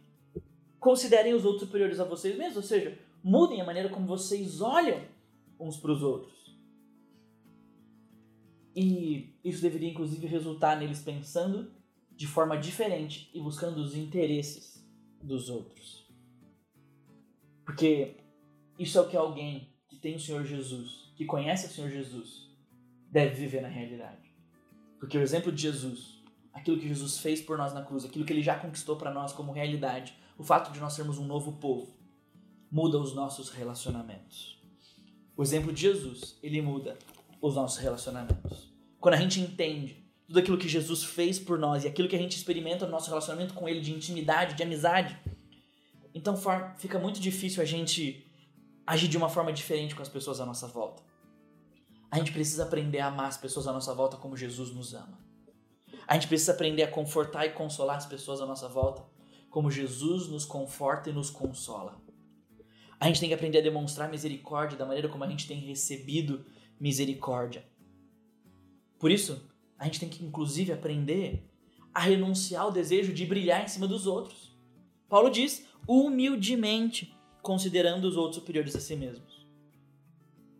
considerem 0.80 1.34
os 1.34 1.44
outros 1.44 1.64
superiores 1.64 2.00
a 2.00 2.06
vocês 2.06 2.38
mesmos, 2.38 2.58
ou 2.58 2.64
seja, 2.64 2.98
mudem 3.24 3.60
a 3.60 3.66
maneira 3.66 3.90
como 3.90 4.06
vocês 4.06 4.62
olham 4.62 5.02
uns 5.60 5.78
para 5.78 5.92
os 5.92 6.04
outros. 6.04 6.38
E 8.76 9.34
isso 9.44 9.64
deveria 9.64 9.90
inclusive 9.90 10.28
resultar 10.28 10.78
neles 10.78 11.02
pensando 11.02 11.72
de 12.18 12.26
forma 12.26 12.58
diferente 12.58 13.30
e 13.32 13.40
buscando 13.40 13.78
os 13.78 13.96
interesses 13.96 14.84
dos 15.22 15.50
outros. 15.50 16.12
Porque 17.64 18.18
isso 18.80 18.98
é 18.98 19.02
o 19.02 19.08
que 19.08 19.16
alguém 19.16 19.72
que 19.88 19.96
tem 19.96 20.16
o 20.16 20.20
Senhor 20.20 20.44
Jesus, 20.44 21.14
que 21.16 21.26
conhece 21.26 21.68
o 21.68 21.70
Senhor 21.70 21.92
Jesus, 21.92 22.50
deve 23.12 23.36
viver 23.36 23.62
na 23.62 23.68
realidade. 23.68 24.36
Porque 25.00 25.16
o 25.16 25.22
exemplo 25.22 25.52
de 25.52 25.62
Jesus, 25.62 26.24
aquilo 26.52 26.80
que 26.80 26.88
Jesus 26.88 27.20
fez 27.20 27.40
por 27.40 27.56
nós 27.56 27.72
na 27.72 27.84
cruz, 27.84 28.04
aquilo 28.04 28.26
que 28.26 28.34
ele 28.34 28.42
já 28.42 28.58
conquistou 28.58 28.96
para 28.96 29.14
nós 29.14 29.32
como 29.32 29.52
realidade, 29.52 30.18
o 30.40 30.44
fato 30.44 30.72
de 30.74 30.80
nós 30.80 30.94
sermos 30.94 31.20
um 31.20 31.26
novo 31.26 31.54
povo, 31.54 31.96
muda 32.72 32.98
os 32.98 33.14
nossos 33.14 33.50
relacionamentos. 33.50 34.60
O 35.36 35.44
exemplo 35.44 35.72
de 35.72 35.82
Jesus, 35.82 36.40
ele 36.42 36.64
muda 36.64 36.98
os 37.40 37.54
nossos 37.54 37.78
relacionamentos. 37.78 38.74
Quando 39.00 39.14
a 39.14 39.18
gente 39.18 39.40
entende 39.40 40.07
tudo 40.28 40.40
aquilo 40.40 40.58
que 40.58 40.68
Jesus 40.68 41.04
fez 41.04 41.40
por 41.40 41.58
nós 41.58 41.84
e 41.84 41.88
aquilo 41.88 42.08
que 42.08 42.16
a 42.16 42.20
gente 42.20 42.36
experimenta 42.36 42.86
no 42.86 42.92
nosso 42.92 43.10
relacionamento 43.10 43.54
com 43.54 43.68
Ele 43.68 43.80
de 43.80 43.94
intimidade, 43.94 44.56
de 44.56 44.64
amizade, 44.64 45.18
então 46.14 46.36
fica 46.78 47.00
muito 47.00 47.20
difícil 47.20 47.62
a 47.62 47.66
gente 47.66 48.26
agir 48.86 49.08
de 49.08 49.18
uma 49.18 49.30
forma 49.30 49.54
diferente 49.54 49.96
com 49.96 50.02
as 50.02 50.10
pessoas 50.10 50.40
à 50.40 50.46
nossa 50.46 50.68
volta. 50.68 51.04
A 52.10 52.18
gente 52.18 52.32
precisa 52.32 52.64
aprender 52.64 53.00
a 53.00 53.08
amar 53.08 53.28
as 53.28 53.38
pessoas 53.38 53.68
à 53.68 53.74
nossa 53.74 53.94
volta 53.94 54.18
como 54.18 54.36
Jesus 54.36 54.74
nos 54.74 54.94
ama. 54.94 55.20
A 56.08 56.16
gente 56.16 56.28
precisa 56.28 56.54
aprender 56.54 56.84
a 56.84 56.88
confortar 56.88 57.46
e 57.46 57.52
consolar 57.52 57.98
as 57.98 58.06
pessoas 58.06 58.42
à 58.42 58.46
nossa 58.46 58.68
volta 58.68 59.06
como 59.50 59.70
Jesus 59.70 60.28
nos 60.28 60.46
conforta 60.46 61.10
e 61.10 61.14
nos 61.14 61.30
consola. 61.30 62.02
A 63.00 63.08
gente 63.08 63.20
tem 63.20 63.30
que 63.30 63.36
aprender 63.36 63.60
a 63.60 63.62
demonstrar 63.62 64.10
misericórdia 64.10 64.78
da 64.78 64.86
maneira 64.86 65.10
como 65.10 65.24
a 65.24 65.30
gente 65.30 65.48
tem 65.48 65.60
recebido 65.60 66.46
misericórdia. 66.80 67.64
Por 68.98 69.12
isso, 69.12 69.48
a 69.78 69.86
gente 69.86 70.00
tem 70.00 70.10
que 70.10 70.24
inclusive 70.24 70.72
aprender 70.72 71.50
a 71.94 72.00
renunciar 72.00 72.64
ao 72.64 72.72
desejo 72.72 73.14
de 73.14 73.26
brilhar 73.26 73.64
em 73.64 73.68
cima 73.68 73.88
dos 73.88 74.08
outros. 74.08 74.56
Paulo 75.10 75.30
diz: 75.30 75.68
humildemente, 75.88 77.16
considerando 77.42 78.06
os 78.06 78.18
outros 78.18 78.36
superiores 78.36 78.76
a 78.76 78.80
si 78.80 78.96
mesmos. 78.96 79.48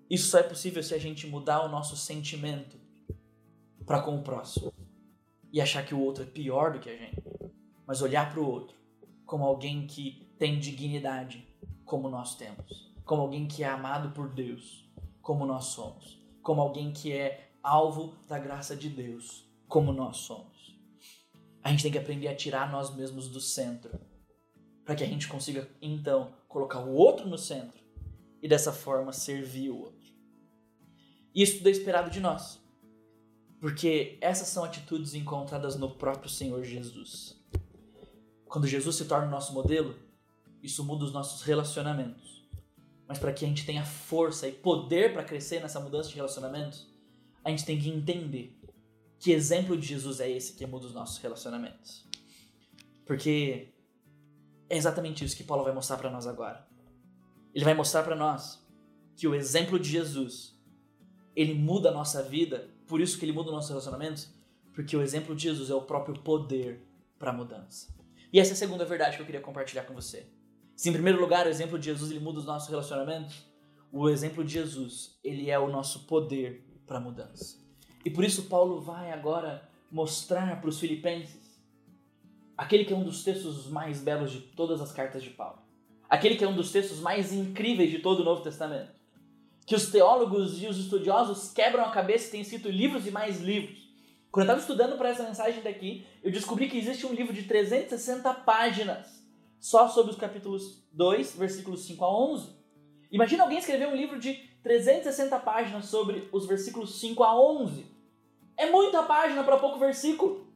Isso 0.10 0.30
só 0.30 0.40
é 0.40 0.44
possível 0.44 0.82
se 0.82 0.94
a 0.94 0.98
gente 0.98 1.28
mudar 1.28 1.66
o 1.66 1.70
nosso 1.70 1.98
sentimento 1.98 2.80
para 3.86 4.02
com 4.02 4.16
o 4.16 4.24
próximo 4.24 4.74
e 5.52 5.60
achar 5.60 5.86
que 5.86 5.94
o 5.94 6.00
outro 6.00 6.24
é 6.24 6.26
pior 6.26 6.74
do 6.74 6.80
que 6.80 6.90
a 6.90 6.96
gente, 6.96 7.22
mas 7.86 8.02
olhar 8.02 8.32
para 8.32 8.40
o 8.40 8.50
outro 8.50 8.78
como 9.26 9.44
alguém 9.44 9.86
que 9.86 10.26
tem 10.40 10.58
dignidade, 10.58 11.46
como 11.84 12.10
nós 12.10 12.36
temos, 12.36 12.94
como 13.04 13.22
alguém 13.22 13.48
que 13.48 13.64
é 13.64 13.68
amado 13.68 14.12
por 14.12 14.30
Deus, 14.30 14.90
como 15.22 15.46
nós 15.46 15.66
somos, 15.66 16.18
como 16.42 16.62
alguém 16.62 16.94
que 16.94 17.12
é 17.12 17.47
alvo 17.68 18.14
da 18.28 18.40
graça 18.40 18.76
de 18.76 18.90
Deus, 18.90 19.46
como 19.68 19.92
nós 19.92 20.18
somos. 20.18 20.78
A 21.62 21.70
gente 21.70 21.84
tem 21.84 21.92
que 21.92 21.98
aprender 21.98 22.30
a 22.30 22.36
tirar 22.36 22.72
nós 22.72 22.96
mesmos 22.96 23.28
do 23.28 23.42
centro, 23.42 24.00
para 24.86 24.96
que 24.96 25.04
a 25.04 25.08
gente 25.08 25.28
consiga 25.28 25.70
então 25.82 26.34
colocar 26.48 26.80
o 26.80 26.94
outro 26.94 27.28
no 27.28 27.38
centro 27.38 27.84
e 28.42 28.48
dessa 28.48 28.72
forma 28.72 29.12
servir 29.12 29.70
o 29.70 29.78
outro. 29.78 30.08
Isso 31.36 31.68
é 31.68 31.72
esperado 31.72 32.10
de 32.10 32.22
nós, 32.22 32.60
porque 33.60 34.18
essas 34.22 34.48
são 34.48 34.64
atitudes 34.64 35.14
encontradas 35.14 35.76
no 35.76 35.92
próprio 35.92 36.30
Senhor 36.30 36.64
Jesus. 36.64 37.38
Quando 38.46 38.66
Jesus 38.66 38.96
se 38.96 39.06
torna 39.06 39.28
o 39.28 39.32
nosso 39.32 39.54
modelo, 39.54 39.94
isso 40.64 40.86
muda 40.86 41.04
os 41.04 41.12
nossos 41.12 41.42
relacionamentos. 41.42 42.48
Mas 43.06 43.20
para 43.20 43.34
que 43.34 43.44
a 43.44 43.48
gente 43.48 43.66
tenha 43.66 43.86
força 43.86 44.48
e 44.48 44.54
poder 44.54 45.12
para 45.12 45.24
crescer 45.24 45.62
nessa 45.62 45.80
mudança 45.80 46.10
de 46.10 46.16
relacionamentos, 46.16 46.88
a 47.48 47.50
gente 47.50 47.63
tem 47.63 47.80
que 47.80 47.89
entender 47.89 48.60
que 49.18 49.32
exemplo 49.32 49.77
de 49.77 49.88
Jesus 49.88 50.20
é 50.20 50.30
esse 50.30 50.51
que 50.51 50.66
muda 50.66 50.86
os 50.86 50.94
nossos 50.94 51.18
relacionamentos. 51.20 52.06
Porque 53.06 53.74
é 54.70 54.75
exatamente 54.75 55.24
isso 55.24 55.36
que 55.36 55.46
Paulo 55.46 55.63
vai 55.63 55.74
mostrar 55.74 55.96
para 55.96 56.12
nós 56.12 56.27
agora. 56.27 56.68
Ele 57.56 57.63
vai 57.63 57.74
mostrar 57.74 58.04
para 58.04 58.18
nós 58.18 58.62
que 59.16 59.30
o 59.30 59.34
exemplo 59.34 59.80
de 59.80 59.89
Jesus, 59.89 60.60
ele 61.34 61.54
muda 61.54 61.88
a 61.88 61.94
nossa 61.94 62.22
vida, 62.22 62.70
por 62.86 63.00
isso 63.00 63.18
que 63.18 63.24
ele 63.24 63.32
muda 63.32 63.48
os 63.48 63.56
nossos 63.56 63.70
relacionamentos, 63.70 64.30
porque 64.74 64.98
o 64.98 65.01
exemplo 65.01 65.34
de 65.34 65.44
Jesus 65.44 65.70
é 65.70 65.74
o 65.74 65.82
próprio 65.82 66.20
poder 66.20 66.86
para 67.18 67.32
mudança. 67.32 67.96
E 68.34 68.42
essa 68.42 68.51
é 68.51 68.56
a 68.56 68.58
segunda 68.58 68.84
verdade 68.84 69.16
que 69.16 69.22
eu 69.22 69.25
queria 69.25 69.39
compartilhar 69.39 69.84
com 69.84 69.94
você. 69.94 70.27
Se 70.75 70.89
em 70.89 70.94
primeiro 70.94 71.22
lugar 71.22 71.48
o 71.48 71.50
exemplo 71.50 71.80
de 71.80 71.86
Jesus 71.86 72.12
ele 72.12 72.20
muda 72.20 72.39
os 72.39 72.46
nossos 72.46 72.68
relacionamentos, 72.68 73.46
o 73.89 74.10
exemplo 74.10 74.44
de 74.44 74.51
Jesus, 74.51 75.18
ele 75.24 75.50
é 75.50 75.58
o 75.58 75.70
nosso 75.70 76.01
poder 76.01 76.67
para 76.88 76.98
a 76.98 77.01
mudança. 77.01 77.58
E 78.06 78.10
por 78.10 78.24
isso 78.24 78.44
Paulo 78.44 78.79
vai 78.82 79.12
agora 79.12 79.70
mostrar 79.91 80.60
para 80.60 80.70
os 80.70 80.79
filipenses 80.79 81.62
aquele 82.58 82.86
que 82.86 82.94
é 82.94 82.96
um 82.96 83.03
dos 83.03 83.24
textos 83.24 83.67
mais 83.67 84.01
belos 84.01 84.32
de 84.32 84.39
todas 84.39 84.82
as 84.82 84.91
cartas 84.91 85.22
de 85.22 85.29
Paulo. 85.29 85.60
Aquele 86.10 86.36
que 86.36 86.44
é 86.44 86.48
um 86.48 86.56
dos 86.56 86.72
textos 86.72 87.00
mais 87.00 87.34
incríveis 87.34 87.91
de 87.91 88.00
todo 88.00 88.22
o 88.22 88.24
Novo 88.24 88.41
Testamento. 88.41 88.96
Que 89.65 89.75
os 89.75 89.91
teólogos 89.91 90.63
e 90.63 90.67
os 90.67 90.77
estudiosos 90.77 91.51
quebram 91.51 91.84
a 91.84 91.91
cabeça 91.91 92.27
e 92.27 92.32
têm 92.32 92.41
escrito 92.41 92.70
livros 92.70 93.06
e 93.06 93.12
mais 93.12 93.41
livros. 93.41 93.88
Quando 94.32 94.46
eu 94.46 94.53
estava 94.53 94.62
estudando 94.62 94.98
para 94.98 95.10
essa 95.10 95.24
mensagem 95.24 95.62
daqui, 95.62 96.06
eu 96.24 96.32
descobri 96.32 96.70
que 96.70 96.77
existe 96.77 97.06
um 97.06 97.13
livro 97.13 97.34
de 97.34 97.44
360 97.44 98.34
páginas 98.34 99.24
só 99.60 99.89
sobre 99.89 100.12
os 100.12 100.17
capítulos 100.17 100.88
2, 100.94 101.36
versículos 101.36 101.86
5 101.86 102.06
a 102.06 102.32
11. 102.32 102.56
Imagina 103.12 103.44
alguém 103.44 103.58
escrever 103.58 103.88
um 103.88 103.96
livro 103.96 104.20
de 104.20 104.47
360 104.64 105.40
páginas 105.40 105.86
sobre 105.86 106.28
os 106.32 106.46
versículos 106.46 107.00
5 107.00 107.24
a 107.24 107.40
11. 107.40 107.86
É 108.58 108.70
muita 108.70 109.04
página 109.04 109.44
para 109.44 109.58
pouco 109.58 109.80
versículo. 109.80 110.48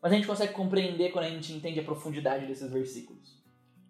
Mas 0.00 0.12
a 0.12 0.14
gente 0.14 0.26
consegue 0.26 0.52
compreender 0.52 1.10
quando 1.10 1.24
a 1.24 1.30
gente 1.30 1.52
entende 1.52 1.80
a 1.80 1.84
profundidade 1.84 2.46
desses 2.46 2.70
versículos. 2.70 3.38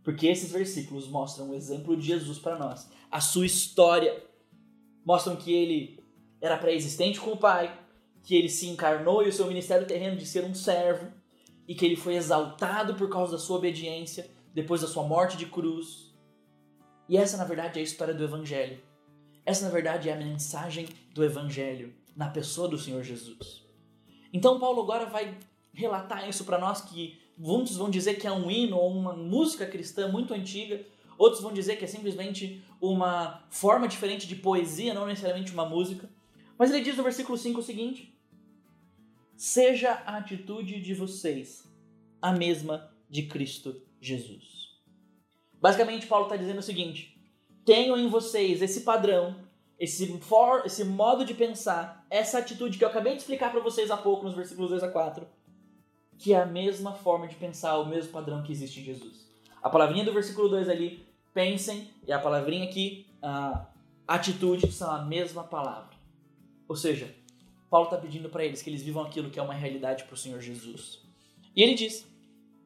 Porque 0.02 0.26
esses 0.26 0.50
versículos 0.50 1.08
mostram 1.08 1.50
o 1.50 1.54
exemplo 1.54 1.96
de 1.96 2.06
Jesus 2.06 2.38
para 2.38 2.58
nós, 2.58 2.90
a 3.10 3.20
sua 3.20 3.46
história. 3.46 4.24
Mostram 5.04 5.36
que 5.36 5.52
ele 5.52 6.02
era 6.40 6.56
pré-existente 6.56 7.20
com 7.20 7.32
o 7.32 7.36
Pai, 7.36 7.78
que 8.22 8.34
ele 8.34 8.48
se 8.48 8.66
encarnou 8.68 9.22
e 9.22 9.28
o 9.28 9.32
seu 9.32 9.46
ministério 9.46 9.86
terreno 9.86 10.16
de 10.16 10.26
ser 10.26 10.44
um 10.44 10.54
servo, 10.54 11.12
e 11.66 11.74
que 11.74 11.84
ele 11.84 11.96
foi 11.96 12.14
exaltado 12.14 12.94
por 12.94 13.08
causa 13.10 13.32
da 13.32 13.38
sua 13.38 13.58
obediência 13.58 14.30
depois 14.54 14.80
da 14.80 14.86
sua 14.86 15.02
morte 15.02 15.36
de 15.36 15.46
cruz. 15.46 16.14
E 17.08 17.16
essa, 17.16 17.36
na 17.36 17.44
verdade, 17.44 17.78
é 17.78 17.80
a 17.80 17.84
história 17.84 18.14
do 18.14 18.24
Evangelho. 18.24 18.80
Essa, 19.48 19.64
na 19.64 19.70
verdade, 19.70 20.10
é 20.10 20.12
a 20.12 20.16
mensagem 20.16 20.86
do 21.14 21.24
Evangelho 21.24 21.94
na 22.14 22.28
pessoa 22.28 22.68
do 22.68 22.76
Senhor 22.76 23.02
Jesus. 23.02 23.64
Então, 24.30 24.60
Paulo 24.60 24.82
agora 24.82 25.06
vai 25.06 25.38
relatar 25.72 26.28
isso 26.28 26.44
para 26.44 26.58
nós 26.58 26.82
que 26.82 27.18
muitos 27.34 27.74
vão 27.74 27.88
dizer 27.88 28.16
que 28.16 28.26
é 28.26 28.30
um 28.30 28.50
hino 28.50 28.76
ou 28.76 28.92
uma 28.92 29.14
música 29.14 29.64
cristã 29.64 30.06
muito 30.06 30.34
antiga, 30.34 30.84
outros 31.16 31.40
vão 31.40 31.50
dizer 31.50 31.76
que 31.76 31.84
é 31.86 31.88
simplesmente 31.88 32.62
uma 32.78 33.42
forma 33.48 33.88
diferente 33.88 34.26
de 34.26 34.36
poesia, 34.36 34.92
não 34.92 35.06
necessariamente 35.06 35.50
uma 35.50 35.64
música. 35.64 36.10
Mas 36.58 36.70
ele 36.70 36.84
diz 36.84 36.98
no 36.98 37.02
versículo 37.02 37.38
5 37.38 37.58
o 37.58 37.62
seguinte: 37.62 38.14
seja 39.34 39.92
a 40.04 40.18
atitude 40.18 40.78
de 40.78 40.92
vocês 40.92 41.66
a 42.20 42.32
mesma 42.32 42.90
de 43.08 43.22
Cristo 43.22 43.80
Jesus. 43.98 44.76
Basicamente, 45.58 46.06
Paulo 46.06 46.26
está 46.26 46.36
dizendo 46.36 46.58
o 46.58 46.62
seguinte: 46.62 47.17
tenham 47.68 47.98
em 47.98 48.08
vocês 48.08 48.62
esse 48.62 48.80
padrão, 48.80 49.36
esse, 49.78 50.06
for, 50.20 50.62
esse 50.64 50.82
modo 50.84 51.22
de 51.22 51.34
pensar, 51.34 52.06
essa 52.08 52.38
atitude 52.38 52.78
que 52.78 52.84
eu 52.84 52.88
acabei 52.88 53.12
de 53.12 53.18
explicar 53.18 53.52
para 53.52 53.60
vocês 53.60 53.90
há 53.90 53.96
pouco 53.98 54.24
nos 54.24 54.34
versículos 54.34 54.70
2 54.70 54.84
a 54.84 54.88
4, 54.88 55.26
que 56.16 56.32
é 56.32 56.40
a 56.40 56.46
mesma 56.46 56.94
forma 56.94 57.28
de 57.28 57.34
pensar, 57.34 57.76
o 57.76 57.84
mesmo 57.84 58.10
padrão 58.10 58.42
que 58.42 58.50
existe 58.50 58.80
em 58.80 58.84
Jesus. 58.84 59.28
A 59.62 59.68
palavrinha 59.68 60.02
do 60.02 60.14
versículo 60.14 60.48
2 60.48 60.66
ali, 60.66 61.06
pensem, 61.34 61.90
e 62.06 62.10
a 62.10 62.18
palavrinha 62.18 62.64
aqui, 62.64 63.06
a 63.20 63.66
atitude, 64.06 64.72
são 64.72 64.90
a 64.90 65.04
mesma 65.04 65.44
palavra. 65.44 65.94
Ou 66.66 66.74
seja, 66.74 67.14
Paulo 67.68 67.88
está 67.88 67.98
pedindo 67.98 68.30
para 68.30 68.46
eles 68.46 68.62
que 68.62 68.70
eles 68.70 68.82
vivam 68.82 69.02
aquilo 69.02 69.28
que 69.28 69.38
é 69.38 69.42
uma 69.42 69.52
realidade 69.52 70.04
para 70.04 70.14
o 70.14 70.16
Senhor 70.16 70.40
Jesus. 70.40 71.02
E 71.54 71.62
ele 71.62 71.74
diz 71.74 72.08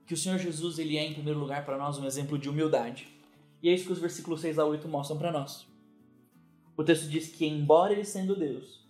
que 0.06 0.14
o 0.14 0.16
Senhor 0.16 0.38
Jesus 0.38 0.78
ele 0.78 0.96
é, 0.96 1.04
em 1.04 1.12
primeiro 1.12 1.40
lugar, 1.40 1.64
para 1.64 1.76
nós 1.76 1.98
um 1.98 2.06
exemplo 2.06 2.38
de 2.38 2.48
humildade. 2.48 3.08
E 3.62 3.68
é 3.68 3.72
isso 3.72 3.86
que 3.86 3.92
os 3.92 3.98
versículos 3.98 4.40
6 4.40 4.58
a 4.58 4.64
8 4.64 4.88
mostram 4.88 5.16
para 5.16 5.30
nós. 5.30 5.66
O 6.76 6.82
texto 6.82 7.08
diz 7.08 7.28
que, 7.28 7.46
embora 7.46 7.92
ele 7.92 8.04
sendo 8.04 8.34
Deus, 8.34 8.84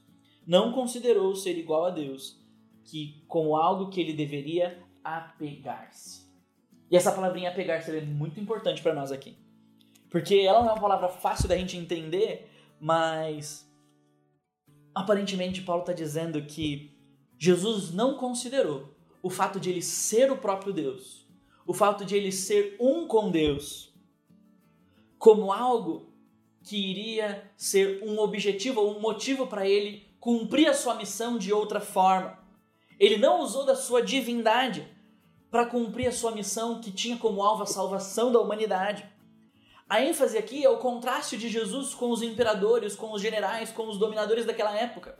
não 0.46 0.72
considerou 0.72 1.34
ser 1.34 1.58
igual 1.58 1.84
a 1.84 1.90
Deus, 1.90 2.40
que 2.84 3.22
como 3.28 3.56
algo 3.56 3.90
que 3.90 4.00
ele 4.00 4.12
deveria 4.12 4.82
apegar-se. 5.04 6.22
E 6.90 6.96
essa 6.96 7.12
palavrinha 7.12 7.50
apegar-se 7.50 7.96
é 7.96 8.00
muito 8.00 8.40
importante 8.40 8.82
para 8.82 8.94
nós 8.94 9.12
aqui. 9.12 9.36
Porque 10.10 10.36
ela 10.36 10.60
não 10.60 10.70
é 10.70 10.72
uma 10.72 10.80
palavra 10.80 11.08
fácil 11.08 11.48
da 11.48 11.56
gente 11.56 11.76
entender, 11.76 12.50
mas 12.80 13.70
aparentemente 14.94 15.62
Paulo 15.62 15.82
está 15.82 15.92
dizendo 15.92 16.42
que 16.42 16.96
Jesus 17.38 17.92
não 17.92 18.16
considerou 18.16 18.94
o 19.22 19.30
fato 19.30 19.58
de 19.58 19.70
ele 19.70 19.82
ser 19.82 20.30
o 20.30 20.36
próprio 20.36 20.72
Deus, 20.72 21.26
o 21.66 21.72
fato 21.72 22.04
de 22.04 22.14
ele 22.14 22.30
ser 22.30 22.76
um 22.78 23.06
com 23.06 23.30
Deus, 23.30 23.91
como 25.22 25.52
algo 25.52 26.12
que 26.64 26.76
iria 26.76 27.48
ser 27.56 28.02
um 28.02 28.18
objetivo 28.18 28.80
ou 28.80 28.96
um 28.96 28.98
motivo 28.98 29.46
para 29.46 29.64
ele 29.64 30.04
cumprir 30.18 30.66
a 30.66 30.74
sua 30.74 30.96
missão 30.96 31.38
de 31.38 31.52
outra 31.52 31.80
forma. 31.80 32.40
Ele 32.98 33.16
não 33.16 33.40
usou 33.40 33.64
da 33.64 33.76
sua 33.76 34.02
divindade 34.02 34.84
para 35.48 35.64
cumprir 35.64 36.08
a 36.08 36.12
sua 36.12 36.32
missão 36.32 36.80
que 36.80 36.90
tinha 36.90 37.16
como 37.16 37.40
alvo 37.40 37.62
a 37.62 37.66
salvação 37.66 38.32
da 38.32 38.40
humanidade. 38.40 39.08
A 39.88 40.02
ênfase 40.02 40.36
aqui 40.36 40.64
é 40.64 40.68
o 40.68 40.78
contraste 40.78 41.36
de 41.36 41.48
Jesus 41.48 41.94
com 41.94 42.10
os 42.10 42.20
imperadores, 42.20 42.96
com 42.96 43.12
os 43.12 43.22
generais, 43.22 43.70
com 43.70 43.88
os 43.88 43.98
dominadores 43.98 44.44
daquela 44.44 44.76
época. 44.76 45.16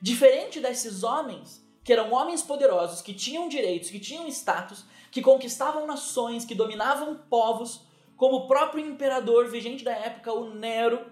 Diferente 0.00 0.60
desses 0.60 1.02
homens, 1.02 1.60
que 1.82 1.92
eram 1.92 2.12
homens 2.12 2.40
poderosos, 2.40 3.02
que 3.02 3.12
tinham 3.12 3.48
direitos, 3.48 3.90
que 3.90 3.98
tinham 3.98 4.28
status, 4.28 4.84
que 5.10 5.20
conquistavam 5.20 5.88
nações, 5.88 6.44
que 6.44 6.54
dominavam 6.54 7.16
povos, 7.28 7.89
como 8.20 8.36
o 8.36 8.46
próprio 8.46 8.84
imperador 8.84 9.48
vigente 9.48 9.82
da 9.82 9.92
época, 9.92 10.30
o 10.30 10.54
Nero. 10.54 11.10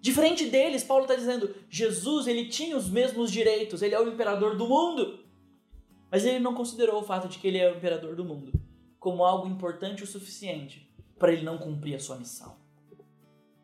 Diferente 0.00 0.50
deles, 0.50 0.82
Paulo 0.82 1.04
está 1.04 1.14
dizendo, 1.14 1.54
Jesus 1.68 2.26
ele 2.26 2.48
tinha 2.48 2.76
os 2.76 2.90
mesmos 2.90 3.30
direitos, 3.30 3.80
ele 3.80 3.94
é 3.94 4.00
o 4.00 4.08
imperador 4.08 4.56
do 4.56 4.66
mundo. 4.66 5.20
Mas 6.10 6.24
ele 6.24 6.40
não 6.40 6.52
considerou 6.52 7.00
o 7.00 7.04
fato 7.04 7.28
de 7.28 7.38
que 7.38 7.46
ele 7.46 7.58
é 7.58 7.72
o 7.72 7.76
imperador 7.76 8.16
do 8.16 8.24
mundo 8.24 8.50
como 8.98 9.24
algo 9.24 9.46
importante 9.46 10.02
o 10.02 10.06
suficiente 10.06 10.92
para 11.16 11.32
ele 11.32 11.44
não 11.44 11.56
cumprir 11.56 11.94
a 11.94 12.00
sua 12.00 12.16
missão. 12.16 12.56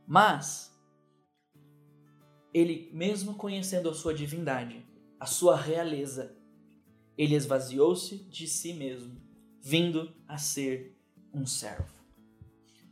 Mas 0.06 0.72
ele, 2.54 2.88
mesmo 2.92 3.34
conhecendo 3.34 3.90
a 3.90 3.94
sua 3.94 4.14
divindade, 4.14 4.86
a 5.18 5.26
sua 5.26 5.56
realeza, 5.56 6.36
ele 7.18 7.34
esvaziou-se 7.34 8.18
de 8.18 8.46
si 8.46 8.72
mesmo, 8.72 9.20
vindo 9.60 10.14
a 10.28 10.38
ser 10.38 10.96
um 11.34 11.44
servo. 11.44 11.95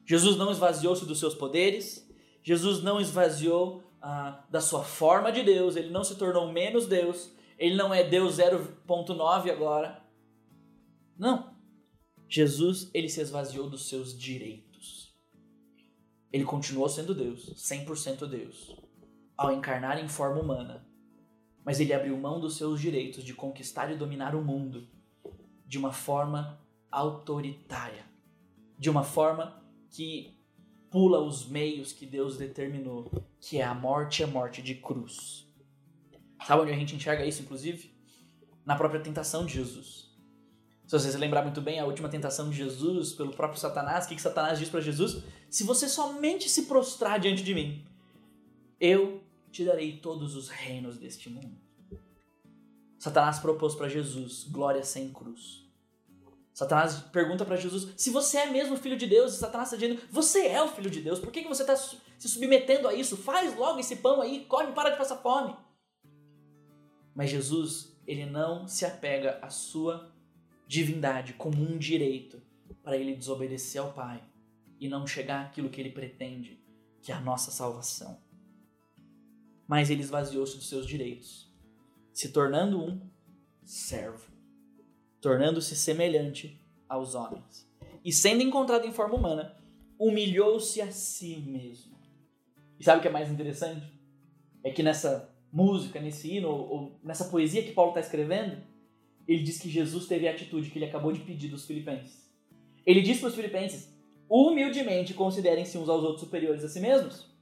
Jesus 0.05 0.37
não 0.37 0.51
esvaziou-se 0.51 1.07
dos 1.07 1.19
seus 1.19 1.35
poderes, 1.35 2.07
Jesus 2.43 2.83
não 2.83 3.01
esvaziou 3.01 3.83
ah, 4.03 4.45
da 4.51 4.61
sua 4.61 4.85
forma 4.85 5.33
de 5.33 5.43
Deus, 5.43 5.77
ele 5.77 5.89
não 5.89 6.05
se 6.05 6.17
tornou 6.17 6.53
menos 6.53 6.87
Deus, 6.87 7.33
ele 7.59 7.75
não 7.75 7.93
é 7.93 8.05
Deus 8.05 8.37
0.9 8.37 9.51
agora. 9.51 10.03
Não. 11.17 11.55
Jesus, 12.29 12.91
ele 12.93 13.09
se 13.09 13.21
esvaziou 13.21 13.71
dos 13.71 13.89
seus 13.89 14.19
direitos. 14.19 15.15
Ele 16.33 16.45
continuou 16.45 16.89
sendo 16.89 17.15
Deus, 17.15 17.55
100% 17.55 18.27
Deus, 18.27 18.77
ao 19.37 19.53
encarnar 19.53 20.03
em 20.03 20.09
forma 20.09 20.41
humana. 20.41 20.87
Mas 21.65 21.81
ele 21.81 21.95
abriu 21.95 22.17
mão 22.19 22.41
dos 22.41 22.57
seus 22.57 22.81
direitos 22.81 23.25
de 23.25 23.33
conquistar 23.33 23.91
e 23.91 23.97
dominar 23.97 24.35
o 24.35 24.45
mundo 24.45 24.87
de 25.65 25.79
uma 25.79 25.93
forma 25.93 26.61
autoritária, 26.91 28.05
de 28.79 28.91
uma 28.91 29.03
forma 29.03 29.64
que 29.95 30.37
pula 30.91 31.21
os 31.21 31.47
meios 31.47 31.93
que 31.93 32.05
Deus 32.05 32.37
determinou, 32.37 33.09
que 33.41 33.59
é 33.59 33.63
a 33.63 33.73
morte 33.73 34.21
e 34.21 34.25
a 34.25 34.27
morte 34.27 34.61
de 34.61 34.75
cruz. 34.75 35.47
Sabe 36.45 36.63
onde 36.63 36.73
a 36.73 36.77
gente 36.77 36.97
enxerga 36.97 37.25
isso, 37.25 37.43
inclusive? 37.43 37.95
Na 38.67 38.75
própria 38.75 39.01
tentação 39.01 39.47
de 39.47 39.55
Jesus. 39.55 40.13
Se 40.85 40.99
você 40.99 41.13
se 41.13 41.17
lembrar 41.17 41.43
muito 41.43 41.61
bem, 41.61 41.79
a 41.79 41.87
última 41.87 42.09
tentação 42.09 42.51
de 42.51 42.57
Jesus 42.57 43.13
pelo 43.13 43.33
próprio 43.33 43.61
Satanás, 43.61 44.05
o 44.05 44.09
que, 44.09 44.17
que 44.17 44.23
Satanás 44.23 44.59
diz 44.59 44.69
para 44.69 44.81
Jesus? 44.81 45.23
Se 45.49 45.63
você 45.63 45.89
somente 45.89 46.49
se 46.49 46.67
prostrar 46.67 47.21
diante 47.21 47.45
de 47.45 47.55
mim, 47.55 47.85
eu 48.81 49.23
te 49.53 49.65
darei 49.65 49.99
todos 49.99 50.35
os 50.35 50.49
reinos 50.49 50.99
deste 50.99 51.31
mundo. 51.31 51.57
Satanás 52.99 53.39
propôs 53.39 53.77
para 53.77 53.89
Jesus 53.89 54.43
glória 54.43 54.83
sem 54.83 55.13
cruz. 55.13 55.64
Satanás 56.55 57.01
pergunta 57.13 57.45
para 57.45 57.57
Jesus 57.57 57.93
se 57.97 58.11
você 58.11 58.39
é 58.39 58.47
mesmo 58.47 58.77
filho 58.77 58.97
de 58.97 59.09
Deus, 59.09 59.35
e 59.35 59.39
Satanás 59.39 59.73
está 59.73 59.77
dizendo, 59.77 60.01
você 60.09 60.47
é 60.47 60.63
o 60.63 60.69
filho 60.69 60.89
de 60.89 61.01
Deus, 61.01 61.19
por 61.19 61.33
que, 61.33 61.43
que 61.43 61.49
você 61.49 61.63
está 61.63 61.75
se 61.77 62.29
submetendo 62.29 62.87
a 62.87 62.95
isso? 62.95 63.17
Faz 63.17 63.57
logo 63.57 63.81
esse 63.81 63.97
pão 63.97 64.21
aí, 64.21 64.45
come, 64.45 64.73
para 64.73 64.91
de 64.91 64.97
passar 64.97 65.17
fome. 65.17 65.57
Mas 67.13 67.31
Jesus, 67.31 67.99
ele 68.07 68.25
não 68.25 68.69
se 68.69 68.87
apega 68.87 69.41
à 69.43 69.51
sua 69.51 70.15
divindade 70.65 71.33
como 71.33 71.61
um 71.61 71.77
direito 71.77 72.41
para 72.85 72.97
ele 72.97 73.17
desobedecer 73.17 73.81
ao 73.81 73.93
Pai 73.93 74.23
e 74.79 74.89
não 74.89 75.09
chegar 75.09 75.47
àquilo 75.47 75.69
que 75.69 75.81
ele 75.81 75.91
pretende, 75.91 76.63
que 77.03 77.11
é 77.11 77.17
a 77.17 77.21
nossa 77.21 77.51
salvação. 77.51 78.23
Mas 79.67 79.91
ele 79.91 80.03
esvaziou-se 80.03 80.57
dos 80.57 80.69
seus 80.69 80.87
direitos, 80.87 81.53
se 82.13 82.29
tornando 82.29 82.81
um 82.81 83.11
servo 83.65 84.34
tornando-se 85.25 85.75
semelhante 85.75 86.61
aos 86.87 87.15
homens. 87.15 87.67
E 88.05 88.13
sendo 88.13 88.43
encontrado 88.43 88.87
em 88.87 88.93
forma 88.93 89.15
humana, 89.15 89.57
humilhou-se 89.99 90.83
a 90.83 90.93
si 90.93 91.37
mesmo. 91.39 91.97
E 92.79 92.85
sabe 92.85 92.99
o 92.99 93.01
que 93.01 93.09
é 93.09 93.11
mais 93.11 93.31
interessante? 93.31 93.91
É 94.63 94.71
que 94.71 94.83
nessa 94.83 95.35
música, 95.51 95.99
nesse 95.99 96.31
hino, 96.31 96.51
ou 96.51 97.01
nessa 97.03 97.25
poesia 97.25 97.63
que 97.63 97.73
Paulo 97.73 97.93
está 97.93 98.01
escrevendo, 98.01 98.59
ele 99.27 99.43
diz 99.43 99.59
que 99.59 99.71
Jesus 99.71 100.07
teve 100.07 100.29
a 100.29 100.33
atitude 100.33 100.69
que 100.69 100.77
ele 100.77 100.85
acabou 100.85 101.11
de 101.11 101.21
pedir 101.21 101.49
dos 101.49 101.65
filipenses. 101.65 102.31
Ele 102.85 103.01
diz 103.01 103.19
para 103.19 103.31
os 103.31 103.35
filipenses, 103.35 103.91
humildemente 104.29 105.15
considerem-se 105.15 105.79
uns 105.79 105.89
aos 105.89 106.03
outros 106.03 106.21
superiores 106.21 106.63
a 106.63 106.69
si 106.69 106.81
mesmos. 106.81 107.35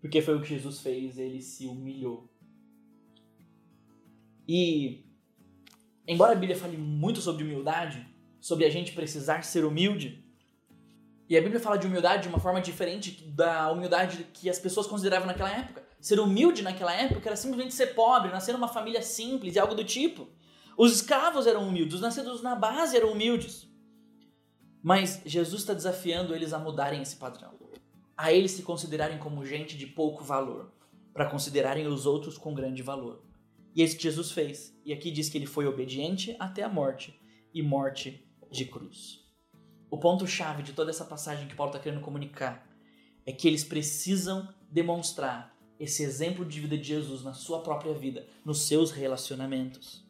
Porque 0.00 0.22
foi 0.22 0.36
o 0.36 0.40
que 0.40 0.50
Jesus 0.50 0.80
fez, 0.80 1.18
ele 1.18 1.42
se 1.42 1.66
humilhou. 1.66 2.30
E 4.46 5.05
Embora 6.06 6.32
a 6.32 6.36
Bíblia 6.36 6.56
fale 6.56 6.76
muito 6.76 7.20
sobre 7.20 7.42
humildade, 7.42 8.06
sobre 8.40 8.64
a 8.64 8.70
gente 8.70 8.92
precisar 8.92 9.42
ser 9.42 9.64
humilde, 9.64 10.24
e 11.28 11.36
a 11.36 11.40
Bíblia 11.40 11.58
fala 11.58 11.76
de 11.76 11.86
humildade 11.86 12.22
de 12.22 12.28
uma 12.28 12.38
forma 12.38 12.60
diferente 12.60 13.24
da 13.24 13.72
humildade 13.72 14.28
que 14.32 14.48
as 14.48 14.60
pessoas 14.60 14.86
consideravam 14.86 15.26
naquela 15.26 15.50
época. 15.50 15.84
Ser 16.00 16.20
humilde 16.20 16.62
naquela 16.62 16.94
época 16.94 17.28
era 17.28 17.34
simplesmente 17.34 17.74
ser 17.74 17.94
pobre, 17.94 18.30
nascer 18.30 18.52
numa 18.52 18.68
família 18.68 19.02
simples 19.02 19.56
e 19.56 19.58
algo 19.58 19.74
do 19.74 19.82
tipo. 19.82 20.28
Os 20.76 20.92
escravos 20.92 21.48
eram 21.48 21.66
humildes, 21.66 21.96
os 21.96 22.00
nascidos 22.00 22.42
na 22.42 22.54
base 22.54 22.96
eram 22.96 23.10
humildes. 23.10 23.68
Mas 24.80 25.20
Jesus 25.26 25.62
está 25.62 25.74
desafiando 25.74 26.32
eles 26.32 26.52
a 26.52 26.60
mudarem 26.60 27.02
esse 27.02 27.16
padrão. 27.16 27.54
A 28.16 28.32
eles 28.32 28.52
se 28.52 28.62
considerarem 28.62 29.18
como 29.18 29.44
gente 29.44 29.76
de 29.76 29.86
pouco 29.86 30.22
valor, 30.22 30.72
para 31.12 31.28
considerarem 31.28 31.88
os 31.88 32.06
outros 32.06 32.38
com 32.38 32.54
grande 32.54 32.82
valor. 32.82 33.25
E 33.76 33.82
é 33.82 33.84
isso 33.84 33.98
que 33.98 34.04
Jesus 34.04 34.30
fez. 34.30 34.74
E 34.86 34.92
aqui 34.92 35.10
diz 35.10 35.28
que 35.28 35.36
ele 35.36 35.44
foi 35.44 35.66
obediente 35.66 36.34
até 36.38 36.62
a 36.62 36.68
morte 36.68 37.20
e 37.52 37.62
morte 37.62 38.26
de 38.50 38.64
cruz. 38.64 39.22
O 39.90 39.98
ponto-chave 39.98 40.62
de 40.62 40.72
toda 40.72 40.90
essa 40.90 41.04
passagem 41.04 41.46
que 41.46 41.54
Paulo 41.54 41.70
está 41.70 41.78
querendo 41.78 42.00
comunicar 42.00 42.66
é 43.26 43.32
que 43.32 43.46
eles 43.46 43.64
precisam 43.64 44.48
demonstrar 44.70 45.54
esse 45.78 46.02
exemplo 46.02 46.42
de 46.42 46.58
vida 46.58 46.78
de 46.78 46.84
Jesus 46.84 47.22
na 47.22 47.34
sua 47.34 47.62
própria 47.62 47.92
vida, 47.92 48.26
nos 48.42 48.62
seus 48.62 48.90
relacionamentos. 48.90 50.02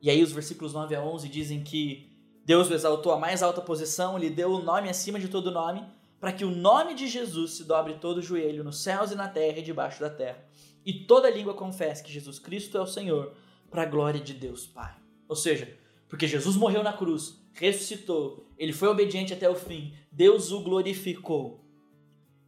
E 0.00 0.08
aí 0.08 0.22
os 0.22 0.32
versículos 0.32 0.72
9 0.72 0.94
a 0.96 1.04
11 1.04 1.28
dizem 1.28 1.62
que 1.62 2.10
Deus 2.42 2.70
o 2.70 2.74
exaltou 2.74 3.12
à 3.12 3.18
mais 3.18 3.42
alta 3.42 3.60
posição, 3.60 4.16
lhe 4.16 4.30
deu 4.30 4.52
o 4.52 4.62
nome 4.62 4.88
acima 4.88 5.20
de 5.20 5.28
todo 5.28 5.50
nome, 5.50 5.84
para 6.18 6.32
que 6.32 6.44
o 6.44 6.50
nome 6.50 6.94
de 6.94 7.06
Jesus 7.06 7.52
se 7.52 7.64
dobre 7.64 7.98
todo 7.98 8.18
o 8.18 8.22
joelho 8.22 8.64
nos 8.64 8.82
céus 8.82 9.10
e 9.10 9.14
na 9.14 9.28
terra 9.28 9.58
e 9.58 9.62
debaixo 9.62 10.00
da 10.00 10.08
terra 10.08 10.42
e 10.86 10.92
toda 10.92 11.28
língua 11.28 11.52
confesse 11.52 12.04
que 12.04 12.12
Jesus 12.12 12.38
Cristo 12.38 12.78
é 12.78 12.80
o 12.80 12.86
Senhor, 12.86 13.34
para 13.68 13.82
a 13.82 13.86
glória 13.86 14.20
de 14.20 14.32
Deus 14.32 14.64
Pai. 14.64 14.94
Ou 15.28 15.34
seja, 15.34 15.76
porque 16.08 16.28
Jesus 16.28 16.54
morreu 16.54 16.84
na 16.84 16.92
cruz, 16.92 17.40
ressuscitou, 17.52 18.46
ele 18.56 18.72
foi 18.72 18.86
obediente 18.86 19.34
até 19.34 19.50
o 19.50 19.56
fim, 19.56 19.92
Deus 20.12 20.52
o 20.52 20.60
glorificou. 20.60 21.64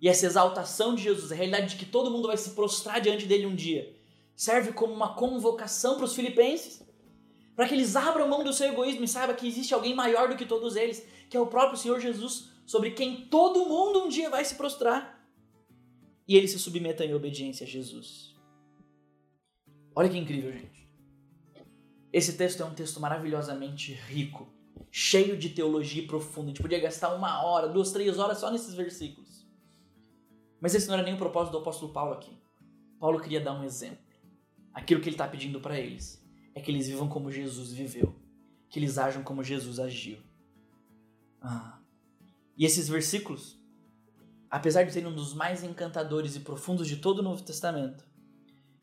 E 0.01 0.09
essa 0.09 0.27
exaltação 0.27 0.94
de 0.94 1.03
Jesus, 1.03 1.33
a 1.33 1.35
realidade 1.35 1.70
de 1.70 1.77
que 1.77 1.85
todo 1.85 2.12
mundo 2.12 2.29
vai 2.29 2.37
se 2.37 2.51
prostrar 2.51 3.01
diante 3.01 3.27
dele 3.27 3.46
um 3.46 3.57
dia, 3.57 3.92
serve 4.37 4.72
como 4.72 4.92
uma 4.92 5.14
convocação 5.14 5.96
para 5.96 6.05
os 6.05 6.14
filipenses, 6.14 6.87
para 7.57 7.66
que 7.66 7.74
eles 7.74 7.96
abram 7.96 8.29
mão 8.29 8.44
do 8.44 8.53
seu 8.53 8.68
egoísmo 8.68 9.03
e 9.03 9.09
saibam 9.09 9.35
que 9.35 9.48
existe 9.48 9.74
alguém 9.74 9.92
maior 9.92 10.29
do 10.29 10.37
que 10.37 10.46
todos 10.46 10.77
eles, 10.77 11.05
que 11.29 11.37
é 11.37 11.40
o 11.40 11.48
próprio 11.48 11.77
Senhor 11.77 11.98
Jesus, 11.98 12.51
sobre 12.64 12.92
quem 12.92 13.22
todo 13.22 13.68
mundo 13.68 14.05
um 14.05 14.09
dia 14.09 14.31
vai 14.31 14.44
se 14.44 14.55
prostrar. 14.55 15.17
E 16.28 16.36
eles 16.36 16.50
se 16.50 16.58
submetam 16.58 17.06
em 17.06 17.14
obediência 17.14 17.64
a 17.64 17.68
Jesus. 17.68 18.36
Olha 19.96 20.10
que 20.10 20.18
incrível, 20.18 20.52
gente. 20.52 20.86
Esse 22.12 22.36
texto 22.36 22.62
é 22.62 22.66
um 22.66 22.74
texto 22.74 23.00
maravilhosamente 23.00 23.94
rico, 23.94 24.46
cheio 24.90 25.36
de 25.38 25.48
teologia 25.48 26.06
profunda. 26.06 26.46
A 26.46 26.48
gente 26.48 26.62
podia 26.62 26.78
gastar 26.80 27.14
uma 27.14 27.42
hora, 27.42 27.68
duas, 27.68 27.92
três 27.92 28.18
horas 28.18 28.38
só 28.38 28.50
nesses 28.50 28.74
versículos. 28.74 29.46
Mas 30.60 30.74
esse 30.74 30.86
não 30.86 30.94
era 30.94 31.02
nem 31.02 31.14
o 31.14 31.18
propósito 31.18 31.52
do 31.52 31.58
apóstolo 31.58 31.92
Paulo 31.92 32.12
aqui. 32.12 32.36
Paulo 33.00 33.20
queria 33.20 33.40
dar 33.40 33.58
um 33.58 33.64
exemplo. 33.64 34.04
Aquilo 34.72 35.00
que 35.00 35.08
ele 35.08 35.14
está 35.14 35.26
pedindo 35.26 35.60
para 35.60 35.78
eles 35.78 36.22
é 36.54 36.60
que 36.60 36.70
eles 36.70 36.88
vivam 36.88 37.08
como 37.08 37.30
Jesus 37.30 37.72
viveu, 37.72 38.14
que 38.68 38.78
eles 38.78 38.98
ajam 38.98 39.22
como 39.22 39.42
Jesus 39.42 39.78
agiu. 39.78 40.18
Ah. 41.40 41.78
E 42.56 42.64
esses 42.64 42.88
versículos, 42.88 43.57
apesar 44.50 44.84
de 44.84 44.92
serem 44.92 45.08
um 45.08 45.14
dos 45.14 45.34
mais 45.34 45.62
encantadores 45.62 46.37
e 46.37 46.40
profundos 46.40 46.87
de 46.87 46.96
todo 46.96 47.18
o 47.18 47.22
Novo 47.22 47.42
Testamento, 47.42 48.04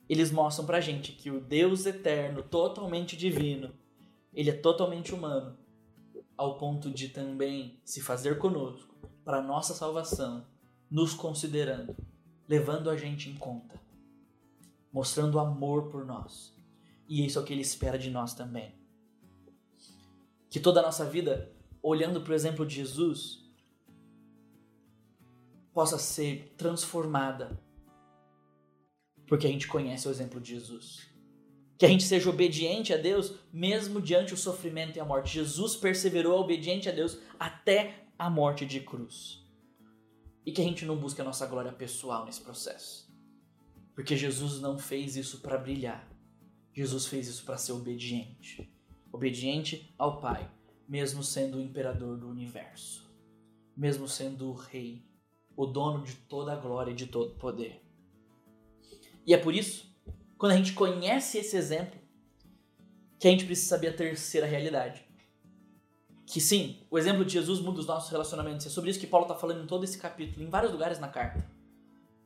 eles 0.07 0.31
mostram 0.31 0.65
pra 0.65 0.81
gente 0.81 1.11
que 1.11 1.31
o 1.31 1.41
Deus 1.41 1.85
eterno, 1.85 2.43
totalmente 2.43 3.17
divino, 3.17 3.73
ele 4.33 4.49
é 4.49 4.53
totalmente 4.53 5.13
humano, 5.13 5.57
ao 6.37 6.57
ponto 6.57 6.91
de 6.91 7.09
também 7.09 7.79
se 7.83 8.01
fazer 8.01 8.37
conosco 8.37 8.93
para 9.23 9.41
nossa 9.41 9.73
salvação 9.73 10.45
nos 10.89 11.13
considerando, 11.13 11.95
levando 12.47 12.89
a 12.89 12.97
gente 12.97 13.29
em 13.29 13.35
conta, 13.35 13.81
mostrando 14.91 15.39
amor 15.39 15.89
por 15.89 16.05
nós. 16.05 16.53
E 17.07 17.25
isso 17.25 17.39
é 17.39 17.41
o 17.41 17.45
que 17.45 17.53
ele 17.53 17.61
espera 17.61 17.97
de 17.97 18.09
nós 18.09 18.33
também. 18.33 18.75
Que 20.49 20.59
toda 20.59 20.79
a 20.79 20.83
nossa 20.83 21.05
vida, 21.05 21.51
olhando 21.81 22.21
para 22.21 22.31
o 22.31 22.35
exemplo 22.35 22.65
de 22.65 22.75
Jesus, 22.75 23.44
possa 25.75 25.99
ser 25.99 26.55
transformada 26.57 27.61
porque 29.27 29.45
a 29.45 29.49
gente 29.49 29.67
conhece 29.67 30.07
o 30.07 30.11
exemplo 30.11 30.39
de 30.39 30.53
Jesus. 30.53 31.09
Que 31.77 31.85
a 31.85 31.89
gente 31.89 32.05
seja 32.05 32.29
obediente 32.29 32.93
a 32.93 32.97
Deus 32.97 33.33
mesmo 33.51 34.01
diante 34.01 34.33
o 34.33 34.37
sofrimento 34.37 34.95
e 34.95 34.99
a 35.01 35.05
morte. 35.05 35.33
Jesus 35.33 35.75
perseverou 35.75 36.39
obediente 36.39 36.87
a 36.87 36.91
Deus 36.91 37.17
até 37.37 38.05
a 38.17 38.29
morte 38.29 38.65
de 38.65 38.79
cruz. 38.79 39.43
E 40.45 40.51
que 40.53 40.61
a 40.61 40.63
gente 40.63 40.85
não 40.85 40.95
busque 40.95 41.19
a 41.19 41.25
nossa 41.25 41.45
glória 41.45 41.73
pessoal 41.73 42.25
nesse 42.25 42.39
processo. 42.39 43.13
Porque 43.93 44.15
Jesus 44.15 44.61
não 44.61 44.77
fez 44.77 45.17
isso 45.17 45.39
para 45.39 45.57
brilhar. 45.57 46.09
Jesus 46.73 47.07
fez 47.07 47.27
isso 47.27 47.43
para 47.43 47.57
ser 47.57 47.73
obediente. 47.73 48.71
Obediente 49.11 49.93
ao 49.97 50.21
Pai, 50.21 50.49
mesmo 50.87 51.21
sendo 51.21 51.57
o 51.57 51.61
imperador 51.61 52.17
do 52.17 52.29
universo. 52.29 53.11
Mesmo 53.75 54.07
sendo 54.07 54.49
o 54.49 54.53
rei, 54.53 55.03
o 55.55 55.65
dono 55.65 56.03
de 56.03 56.15
toda 56.15 56.53
a 56.53 56.55
glória 56.55 56.91
e 56.91 56.95
de 56.95 57.07
todo 57.07 57.35
poder. 57.35 57.81
E 59.25 59.33
é 59.33 59.37
por 59.37 59.53
isso, 59.53 59.89
quando 60.37 60.51
a 60.51 60.57
gente 60.57 60.73
conhece 60.73 61.37
esse 61.37 61.55
exemplo, 61.55 61.99
que 63.19 63.27
a 63.27 63.31
gente 63.31 63.45
precisa 63.45 63.69
saber 63.69 63.87
a 63.89 63.93
terceira 63.93 64.45
realidade. 64.45 65.05
Que 66.25 66.41
sim, 66.41 66.79
o 66.89 66.97
exemplo 66.97 67.23
de 67.23 67.33
Jesus 67.33 67.59
muda 67.59 67.79
os 67.79 67.87
nossos 67.87 68.09
relacionamentos. 68.09 68.65
É 68.65 68.69
sobre 68.69 68.89
isso 68.89 68.99
que 68.99 69.07
Paulo 69.07 69.25
está 69.25 69.35
falando 69.35 69.63
em 69.63 69.67
todo 69.67 69.83
esse 69.83 69.97
capítulo, 69.97 70.45
em 70.45 70.49
vários 70.49 70.71
lugares 70.71 70.99
na 70.99 71.07
carta. 71.07 71.45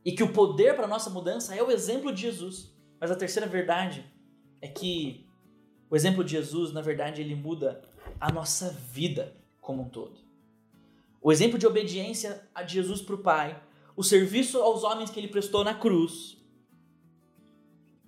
E 0.04 0.12
que 0.12 0.24
o 0.24 0.34
poder 0.34 0.76
para 0.76 0.88
nossa 0.88 1.10
mudança 1.10 1.56
é 1.56 1.62
o 1.62 1.70
exemplo 1.70 2.12
de 2.12 2.22
Jesus. 2.22 2.74
Mas 3.00 3.12
a 3.12 3.15
terceira 3.15 3.48
verdade 3.48 4.06
é 4.62 4.68
que 4.68 5.26
o 5.89 5.96
exemplo 5.96 6.24
de 6.24 6.32
Jesus, 6.32 6.72
na 6.72 6.82
verdade, 6.82 7.22
ele 7.22 7.36
muda 7.36 7.82
a 8.20 8.32
nossa 8.32 8.72
vida 8.72 9.36
como 9.62 9.84
um 9.84 9.89
todo. 9.89 10.29
O 11.21 11.32
exemplo 11.32 11.60
de 11.60 11.67
obediência 11.67 12.47
a 12.55 12.65
Jesus 12.65 13.01
para 13.01 13.15
o 13.15 13.23
Pai, 13.23 13.62
o 13.95 14.03
serviço 14.03 14.60
aos 14.62 14.84
homens 14.84 15.10
que 15.10 15.19
ele 15.19 15.27
prestou 15.27 15.63
na 15.63 15.73
cruz, 15.73 16.38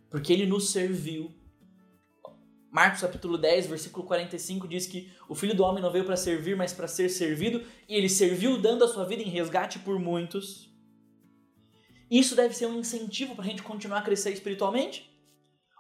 porque 0.10 0.32
ele 0.32 0.46
nos 0.46 0.70
serviu. 0.70 1.34
Marcos 2.72 3.02
capítulo 3.02 3.38
10, 3.38 3.68
versículo 3.68 4.06
45 4.06 4.66
diz 4.66 4.88
que 4.88 5.12
o 5.28 5.36
filho 5.36 5.54
do 5.54 5.64
homem 5.64 5.84
não 5.84 5.92
veio 5.92 6.06
para 6.06 6.16
servir, 6.16 6.56
mas 6.56 6.72
para 6.72 6.88
ser 6.88 7.10
servido, 7.10 7.62
e 7.88 7.96
ele 7.96 8.08
serviu 8.08 8.62
dando 8.62 8.86
a 8.86 8.88
sua 8.88 9.06
vida 9.06 9.22
em 9.22 9.30
resgate 9.30 9.80
por 9.80 10.00
muitos. 10.00 10.72
Isso 12.10 12.36
deve 12.36 12.54
ser 12.54 12.66
um 12.66 12.80
incentivo 12.80 13.36
para 13.36 13.44
a 13.44 13.48
gente 13.48 13.64
continuar 13.64 14.00
a 14.00 14.04
crescer 14.04 14.32
espiritualmente. 14.32 15.10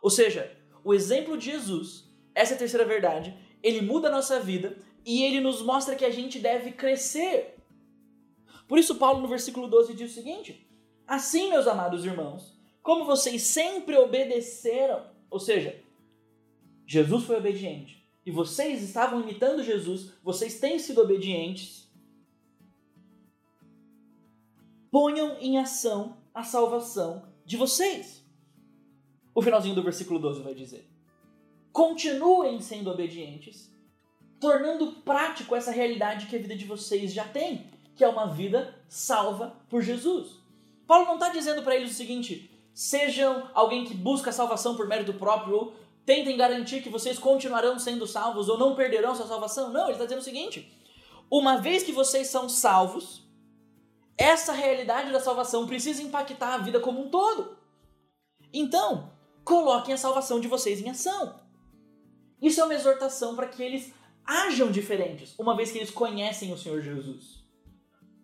Ou 0.01 0.09
seja, 0.09 0.51
o 0.83 0.93
exemplo 0.93 1.37
de 1.37 1.45
Jesus, 1.45 2.09
essa 2.35 2.53
é 2.53 2.55
a 2.55 2.59
terceira 2.59 2.85
verdade, 2.85 3.33
ele 3.63 3.81
muda 3.81 4.07
a 4.09 4.11
nossa 4.11 4.39
vida 4.39 4.77
e 5.05 5.23
ele 5.23 5.39
nos 5.39 5.61
mostra 5.61 5.95
que 5.95 6.05
a 6.05 6.11
gente 6.11 6.39
deve 6.39 6.71
crescer. 6.71 7.55
Por 8.67 8.77
isso, 8.77 8.95
Paulo 8.95 9.21
no 9.21 9.27
versículo 9.27 9.67
12 9.67 9.93
diz 9.93 10.11
o 10.11 10.13
seguinte: 10.13 10.67
Assim, 11.07 11.49
meus 11.49 11.67
amados 11.67 12.05
irmãos, 12.05 12.57
como 12.81 13.05
vocês 13.05 13.41
sempre 13.41 13.97
obedeceram, 13.97 15.05
ou 15.29 15.39
seja, 15.39 15.81
Jesus 16.85 17.25
foi 17.25 17.37
obediente 17.37 18.01
e 18.25 18.31
vocês 18.31 18.83
estavam 18.83 19.21
imitando 19.21 19.63
Jesus, 19.63 20.11
vocês 20.23 20.59
têm 20.59 20.77
sido 20.77 21.01
obedientes. 21.01 21.89
Ponham 24.89 25.37
em 25.39 25.57
ação 25.57 26.17
a 26.33 26.43
salvação 26.43 27.25
de 27.45 27.57
vocês. 27.57 28.23
O 29.33 29.41
finalzinho 29.41 29.75
do 29.75 29.83
versículo 29.83 30.19
12 30.19 30.41
vai 30.41 30.53
dizer: 30.53 30.85
Continuem 31.71 32.59
sendo 32.59 32.91
obedientes, 32.91 33.71
tornando 34.41 34.93
prático 35.03 35.55
essa 35.55 35.71
realidade 35.71 36.25
que 36.25 36.35
a 36.35 36.39
vida 36.39 36.55
de 36.55 36.65
vocês 36.65 37.13
já 37.13 37.23
tem, 37.23 37.69
que 37.95 38.03
é 38.03 38.07
uma 38.07 38.25
vida 38.25 38.75
salva 38.89 39.55
por 39.69 39.83
Jesus. 39.83 40.39
Paulo 40.87 41.05
não 41.05 41.13
está 41.13 41.29
dizendo 41.29 41.61
para 41.61 41.75
eles 41.75 41.91
o 41.91 41.95
seguinte: 41.95 42.49
sejam 42.73 43.47
alguém 43.53 43.85
que 43.85 43.93
busca 43.93 44.31
a 44.31 44.33
salvação 44.33 44.75
por 44.75 44.87
mérito 44.87 45.13
próprio, 45.13 45.55
ou 45.55 45.73
tentem 46.03 46.35
garantir 46.35 46.81
que 46.81 46.89
vocês 46.89 47.19
continuarão 47.19 47.77
sendo 47.77 48.07
salvos 48.07 48.49
ou 48.49 48.57
não 48.57 48.75
perderão 48.75 49.15
sua 49.15 49.27
salvação. 49.27 49.71
Não, 49.71 49.83
ele 49.83 49.93
está 49.93 50.05
dizendo 50.05 50.21
o 50.21 50.25
seguinte: 50.25 50.75
uma 51.29 51.57
vez 51.57 51.83
que 51.83 51.91
vocês 51.91 52.27
são 52.27 52.49
salvos, 52.49 53.21
essa 54.17 54.53
realidade 54.53 55.11
da 55.11 55.19
salvação 55.19 55.67
precisa 55.67 56.01
impactar 56.01 56.55
a 56.55 56.57
vida 56.57 56.79
como 56.79 56.99
um 56.99 57.09
todo. 57.09 57.55
Então, 58.51 59.11
coloquem 59.45 59.93
a 59.93 59.97
salvação 59.97 60.39
de 60.39 60.47
vocês 60.47 60.81
em 60.81 60.89
ação. 60.89 61.39
Isso 62.41 62.59
é 62.59 62.63
uma 62.63 62.73
exortação 62.73 63.35
para 63.35 63.47
que 63.47 63.61
eles 63.61 63.93
ajam 64.25 64.71
diferentes, 64.71 65.37
uma 65.37 65.55
vez 65.55 65.71
que 65.71 65.77
eles 65.77 65.91
conhecem 65.91 66.51
o 66.53 66.57
Senhor 66.57 66.81
Jesus. 66.81 67.43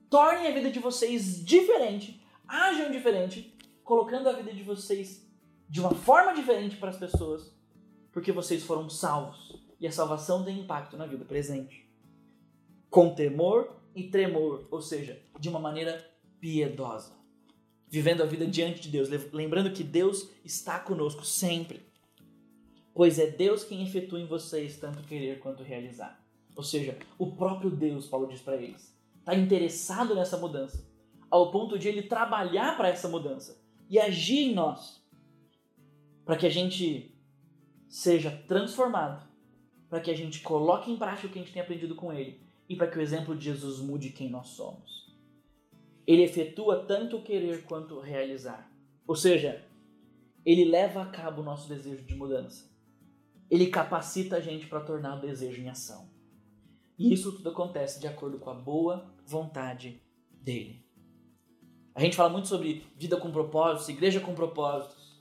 Tornem 0.10 0.48
a 0.48 0.52
vida 0.52 0.72
de 0.72 0.80
vocês 0.80 1.44
diferente, 1.44 2.22
ajam 2.48 2.92
diferente, 2.92 3.56
colocando 3.84 4.30
a 4.30 4.34
vida 4.34 4.54
de 4.54 4.64
vocês 4.64 5.28
de 5.70 5.80
uma 5.82 5.94
forma 5.94 6.34
diferente 6.34 6.78
para 6.78 6.90
as 6.90 6.98
pessoas, 6.98 7.54
porque 8.12 8.32
vocês 8.32 8.64
foram 8.64 8.90
salvos. 8.90 9.62
E 9.80 9.86
a 9.86 9.92
salvação 9.92 10.44
tem 10.44 10.60
impacto 10.60 10.98
na 10.98 11.06
vida 11.06 11.24
presente. 11.24 11.88
Com 12.90 13.14
temor 13.14 13.76
e 13.94 14.10
tremor, 14.10 14.68
ou 14.72 14.82
seja, 14.82 15.22
de 15.40 15.50
uma 15.50 15.60
maneira 15.60 16.04
piedosa. 16.40 17.16
Vivendo 17.88 18.24
a 18.24 18.26
vida 18.26 18.46
diante 18.46 18.82
de 18.82 18.90
Deus, 18.90 19.10
lembrando 19.32 19.72
que 19.72 19.84
Deus 19.84 20.30
está 20.44 20.80
conosco 20.80 21.24
sempre. 21.24 21.87
Pois 22.98 23.20
é 23.20 23.28
Deus 23.28 23.64
quem 23.64 23.84
efetua 23.84 24.20
em 24.20 24.26
vocês 24.26 24.80
tanto 24.80 25.04
querer 25.04 25.38
quanto 25.38 25.62
realizar. 25.62 26.20
Ou 26.56 26.64
seja, 26.64 26.98
o 27.20 27.32
próprio 27.32 27.70
Deus, 27.70 28.08
Paulo 28.08 28.26
diz 28.26 28.42
para 28.42 28.56
eles, 28.58 28.92
está 29.20 29.36
interessado 29.36 30.16
nessa 30.16 30.36
mudança, 30.36 30.84
ao 31.30 31.52
ponto 31.52 31.78
de 31.78 31.88
ele 31.88 32.02
trabalhar 32.02 32.76
para 32.76 32.88
essa 32.88 33.08
mudança 33.08 33.62
e 33.88 34.00
agir 34.00 34.50
em 34.50 34.56
nós, 34.56 35.00
para 36.26 36.38
que 36.38 36.48
a 36.48 36.50
gente 36.50 37.16
seja 37.88 38.32
transformado, 38.48 39.30
para 39.88 40.00
que 40.00 40.10
a 40.10 40.18
gente 40.18 40.40
coloque 40.40 40.90
em 40.90 40.98
prática 40.98 41.28
o 41.28 41.30
que 41.30 41.38
a 41.38 41.42
gente 41.44 41.54
tem 41.54 41.62
aprendido 41.62 41.94
com 41.94 42.12
Ele 42.12 42.42
e 42.68 42.76
para 42.76 42.88
que 42.88 42.98
o 42.98 43.02
exemplo 43.02 43.36
de 43.36 43.46
Jesus 43.46 43.78
mude 43.78 44.10
quem 44.10 44.28
nós 44.28 44.48
somos. 44.48 45.16
Ele 46.08 46.24
efetua 46.24 46.84
tanto 46.84 47.22
querer 47.22 47.64
quanto 47.66 48.00
realizar. 48.00 48.72
Ou 49.06 49.16
seja, 49.16 49.64
ele 50.44 50.66
leva 50.66 51.04
a 51.04 51.06
cabo 51.06 51.44
o 51.44 51.46
nosso 51.46 51.70
desejo 51.70 52.04
de 52.04 52.16
mudança. 52.16 52.76
Ele 53.50 53.68
capacita 53.68 54.38
a 54.38 54.42
gente 54.42 54.68
para 54.68 54.82
tornar 54.82 55.18
o 55.18 55.22
desejo 55.22 55.62
em 55.62 55.70
ação. 55.70 56.10
E 56.98 57.14
isso 57.14 57.32
tudo 57.32 57.50
acontece 57.50 58.00
de 58.00 58.08
acordo 58.08 58.40
com 58.40 58.50
a 58.50 58.54
boa 58.54 59.14
vontade 59.26 60.02
dele. 60.32 60.86
A 61.94 62.02
gente 62.02 62.16
fala 62.16 62.30
muito 62.30 62.48
sobre 62.48 62.86
vida 62.96 63.18
com 63.18 63.32
propósitos, 63.32 63.90
igreja 63.90 64.20
com 64.20 64.34
propósitos. 64.34 65.20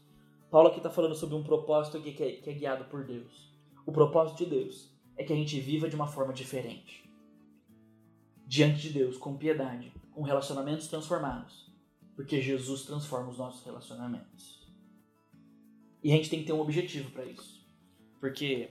Paulo 0.51 0.69
aqui 0.69 0.79
está 0.79 0.91
falando 0.91 1.15
sobre 1.15 1.35
um 1.35 1.43
propósito 1.43 2.01
que 2.01 2.11
é, 2.23 2.33
que 2.33 2.51
é 2.51 2.53
guiado 2.53 2.85
por 2.85 3.05
Deus. 3.05 3.51
O 3.85 3.93
propósito 3.93 4.45
de 4.45 4.51
Deus 4.51 4.91
é 5.17 5.25
que 5.25 5.33
a 5.33 5.37
gente 5.37 5.59
viva 5.61 5.89
de 5.89 5.97
uma 5.97 6.07
forma 6.07 6.33
diferente. 6.33 7.11
Diante 8.47 8.83
de 8.83 8.91
Deus, 8.91 9.17
com 9.17 9.37
piedade, 9.37 9.93
com 10.13 10.23
relacionamentos 10.23 10.89
transformados. 10.89 11.71
Porque 12.15 12.41
Jesus 12.41 12.83
transforma 12.83 13.31
os 13.31 13.39
nossos 13.39 13.65
relacionamentos. 13.65 14.67
E 16.03 16.13
a 16.13 16.17
gente 16.17 16.31
tem 16.31 16.41
que 16.41 16.47
ter 16.47 16.53
um 16.53 16.61
objetivo 16.61 17.11
para 17.11 17.25
isso. 17.25 17.66
Porque 18.27 18.71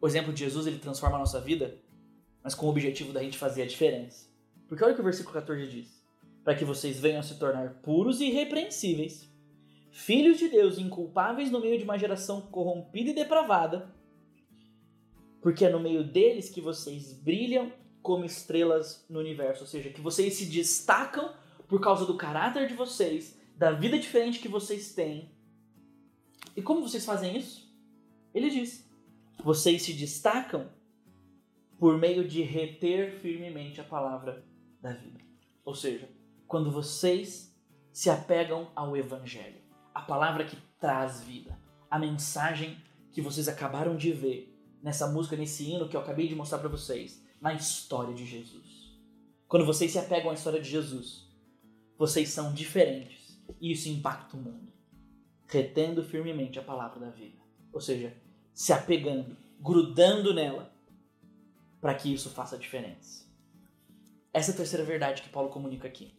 o 0.00 0.06
exemplo 0.06 0.32
de 0.32 0.44
Jesus, 0.44 0.68
ele 0.68 0.78
transforma 0.78 1.16
a 1.16 1.18
nossa 1.18 1.40
vida, 1.40 1.76
mas 2.40 2.54
com 2.54 2.66
o 2.66 2.68
objetivo 2.68 3.12
da 3.12 3.20
gente 3.20 3.36
fazer 3.36 3.62
a 3.62 3.66
diferença. 3.66 4.28
Porque 4.68 4.84
olha 4.84 4.92
o 4.92 4.94
que 4.94 5.00
o 5.00 5.04
versículo 5.04 5.34
14 5.34 5.66
diz 5.66 6.04
para 6.44 6.54
que 6.54 6.64
vocês 6.64 7.00
venham 7.00 7.18
a 7.18 7.22
se 7.22 7.36
tornar 7.36 7.80
puros 7.82 8.20
e 8.20 8.26
irrepreensíveis, 8.26 9.28
filhos 9.90 10.38
de 10.38 10.48
Deus, 10.48 10.78
inculpáveis 10.78 11.50
no 11.50 11.58
meio 11.58 11.78
de 11.78 11.84
uma 11.84 11.98
geração 11.98 12.42
corrompida 12.42 13.10
e 13.10 13.14
depravada, 13.14 13.90
porque 15.40 15.64
é 15.64 15.70
no 15.70 15.80
meio 15.80 16.04
deles 16.04 16.48
que 16.50 16.60
vocês 16.60 17.12
brilham 17.12 17.72
como 18.02 18.24
estrelas 18.24 19.04
no 19.08 19.18
universo, 19.18 19.62
ou 19.62 19.66
seja, 19.66 19.88
que 19.88 20.02
vocês 20.02 20.34
se 20.34 20.46
destacam 20.46 21.34
por 21.66 21.80
causa 21.80 22.04
do 22.04 22.16
caráter 22.16 22.68
de 22.68 22.74
vocês, 22.74 23.36
da 23.56 23.72
vida 23.72 23.98
diferente 23.98 24.38
que 24.38 24.48
vocês 24.48 24.94
têm. 24.94 25.30
E 26.54 26.62
como 26.62 26.82
vocês 26.82 27.04
fazem 27.04 27.36
isso? 27.36 27.63
Ele 28.34 28.50
diz: 28.50 28.90
vocês 29.42 29.82
se 29.82 29.92
destacam 29.92 30.68
por 31.78 31.96
meio 31.96 32.26
de 32.26 32.42
reter 32.42 33.12
firmemente 33.20 33.80
a 33.80 33.84
palavra 33.84 34.44
da 34.80 34.92
vida. 34.92 35.20
Ou 35.64 35.74
seja, 35.74 36.08
quando 36.46 36.70
vocês 36.70 37.54
se 37.92 38.10
apegam 38.10 38.70
ao 38.74 38.96
Evangelho, 38.96 39.62
a 39.94 40.00
palavra 40.00 40.44
que 40.44 40.56
traz 40.78 41.22
vida, 41.22 41.58
a 41.90 41.98
mensagem 41.98 42.76
que 43.12 43.22
vocês 43.22 43.48
acabaram 43.48 43.96
de 43.96 44.12
ver 44.12 44.52
nessa 44.82 45.06
música, 45.06 45.36
nesse 45.36 45.64
hino 45.70 45.88
que 45.88 45.96
eu 45.96 46.00
acabei 46.00 46.26
de 46.26 46.34
mostrar 46.34 46.58
para 46.58 46.68
vocês, 46.68 47.24
na 47.40 47.54
história 47.54 48.14
de 48.14 48.26
Jesus. 48.26 48.98
Quando 49.46 49.64
vocês 49.64 49.92
se 49.92 49.98
apegam 49.98 50.30
à 50.30 50.34
história 50.34 50.60
de 50.60 50.68
Jesus, 50.68 51.30
vocês 51.96 52.30
são 52.30 52.52
diferentes 52.52 53.40
e 53.60 53.70
isso 53.70 53.88
impacta 53.88 54.36
o 54.36 54.40
mundo. 54.40 54.72
Retendo 55.46 56.02
firmemente 56.02 56.58
a 56.58 56.62
palavra 56.62 56.98
da 56.98 57.10
vida. 57.10 57.43
Ou 57.74 57.80
seja, 57.80 58.16
se 58.54 58.72
apegando, 58.72 59.36
grudando 59.60 60.32
nela, 60.32 60.72
para 61.80 61.94
que 61.94 62.14
isso 62.14 62.30
faça 62.30 62.56
diferença. 62.56 63.26
Essa 64.32 64.52
é 64.52 64.54
a 64.54 64.56
terceira 64.56 64.84
verdade 64.84 65.22
que 65.22 65.28
Paulo 65.28 65.50
comunica 65.50 65.88
aqui. 65.88 66.14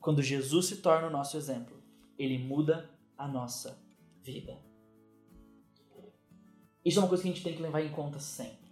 Quando 0.00 0.20
Jesus 0.20 0.66
se 0.66 0.76
torna 0.78 1.06
o 1.06 1.10
nosso 1.10 1.36
exemplo, 1.36 1.80
ele 2.18 2.36
muda 2.38 2.90
a 3.16 3.28
nossa 3.28 3.80
vida. 4.20 4.58
Isso 6.84 6.98
é 6.98 7.02
uma 7.02 7.08
coisa 7.08 7.22
que 7.22 7.28
a 7.28 7.32
gente 7.32 7.44
tem 7.44 7.54
que 7.54 7.62
levar 7.62 7.82
em 7.82 7.92
conta 7.92 8.18
sempre. 8.18 8.70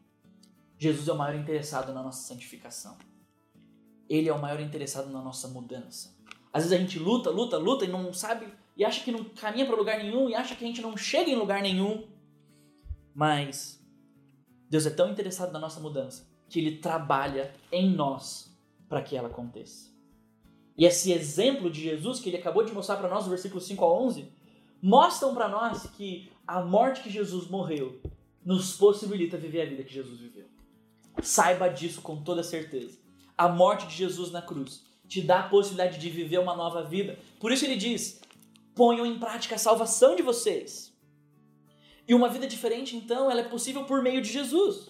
Jesus 0.76 1.06
é 1.08 1.12
o 1.12 1.16
maior 1.16 1.38
interessado 1.38 1.92
na 1.92 2.02
nossa 2.02 2.26
santificação. 2.26 2.96
Ele 4.08 4.28
é 4.28 4.32
o 4.32 4.40
maior 4.40 4.60
interessado 4.60 5.10
na 5.10 5.22
nossa 5.22 5.46
mudança. 5.48 6.16
Às 6.52 6.64
vezes 6.64 6.78
a 6.78 6.80
gente 6.80 6.98
luta, 6.98 7.30
luta, 7.30 7.58
luta 7.58 7.84
e 7.84 7.88
não 7.88 8.12
sabe, 8.12 8.52
e 8.78 8.84
acha 8.84 9.02
que 9.02 9.10
não 9.10 9.24
caminha 9.24 9.66
para 9.66 9.74
lugar 9.74 9.98
nenhum, 9.98 10.28
e 10.28 10.36
acha 10.36 10.54
que 10.54 10.64
a 10.64 10.66
gente 10.66 10.80
não 10.80 10.96
chega 10.96 11.28
em 11.28 11.34
lugar 11.34 11.60
nenhum. 11.60 12.06
Mas 13.12 13.84
Deus 14.70 14.86
é 14.86 14.90
tão 14.90 15.10
interessado 15.10 15.52
na 15.52 15.58
nossa 15.58 15.80
mudança 15.80 16.28
que 16.48 16.60
Ele 16.60 16.76
trabalha 16.76 17.52
em 17.72 17.90
nós 17.90 18.56
para 18.88 19.02
que 19.02 19.16
ela 19.16 19.26
aconteça. 19.26 19.88
E 20.76 20.84
esse 20.84 21.10
exemplo 21.10 21.68
de 21.68 21.82
Jesus 21.82 22.20
que 22.20 22.30
Ele 22.30 22.36
acabou 22.36 22.64
de 22.64 22.72
mostrar 22.72 22.96
para 22.96 23.08
nós, 23.08 23.24
no 23.24 23.30
versículo 23.30 23.60
5 23.60 23.84
a 23.84 23.92
11, 24.00 24.32
mostram 24.80 25.34
para 25.34 25.48
nós 25.48 25.90
que 25.96 26.30
a 26.46 26.62
morte 26.62 27.02
que 27.02 27.10
Jesus 27.10 27.48
morreu 27.48 28.00
nos 28.44 28.76
possibilita 28.76 29.36
viver 29.36 29.62
a 29.62 29.66
vida 29.66 29.82
que 29.82 29.92
Jesus 29.92 30.20
viveu. 30.20 30.46
Saiba 31.20 31.68
disso 31.68 32.00
com 32.00 32.22
toda 32.22 32.44
certeza. 32.44 32.96
A 33.36 33.48
morte 33.48 33.88
de 33.88 33.96
Jesus 33.96 34.30
na 34.30 34.40
cruz 34.40 34.84
te 35.08 35.20
dá 35.20 35.40
a 35.40 35.48
possibilidade 35.48 35.98
de 35.98 36.08
viver 36.08 36.38
uma 36.38 36.54
nova 36.54 36.84
vida. 36.84 37.18
Por 37.40 37.50
isso 37.50 37.64
ele 37.64 37.76
diz: 37.76 38.20
ponham 38.78 39.04
em 39.04 39.18
prática 39.18 39.56
a 39.56 39.58
salvação 39.58 40.14
de 40.14 40.22
vocês. 40.22 40.96
E 42.06 42.14
uma 42.14 42.28
vida 42.28 42.46
diferente, 42.46 42.94
então, 42.94 43.28
ela 43.28 43.40
é 43.40 43.48
possível 43.48 43.84
por 43.84 44.00
meio 44.00 44.22
de 44.22 44.30
Jesus. 44.30 44.88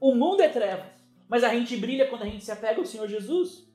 O 0.00 0.14
mundo 0.14 0.40
é 0.40 0.48
trevas, 0.48 0.90
mas 1.28 1.44
a 1.44 1.50
gente 1.50 1.76
brilha 1.76 2.08
quando 2.08 2.22
a 2.22 2.26
gente 2.26 2.42
se 2.42 2.50
apega 2.50 2.80
ao 2.80 2.86
Senhor 2.86 3.06
Jesus. 3.06 3.68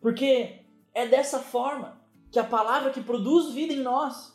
Porque 0.00 0.62
é 0.94 1.06
dessa 1.06 1.40
forma 1.40 2.00
que 2.32 2.38
a 2.38 2.44
palavra 2.44 2.90
que 2.90 3.02
produz 3.02 3.52
vida 3.52 3.74
em 3.74 3.82
nós 3.82 4.34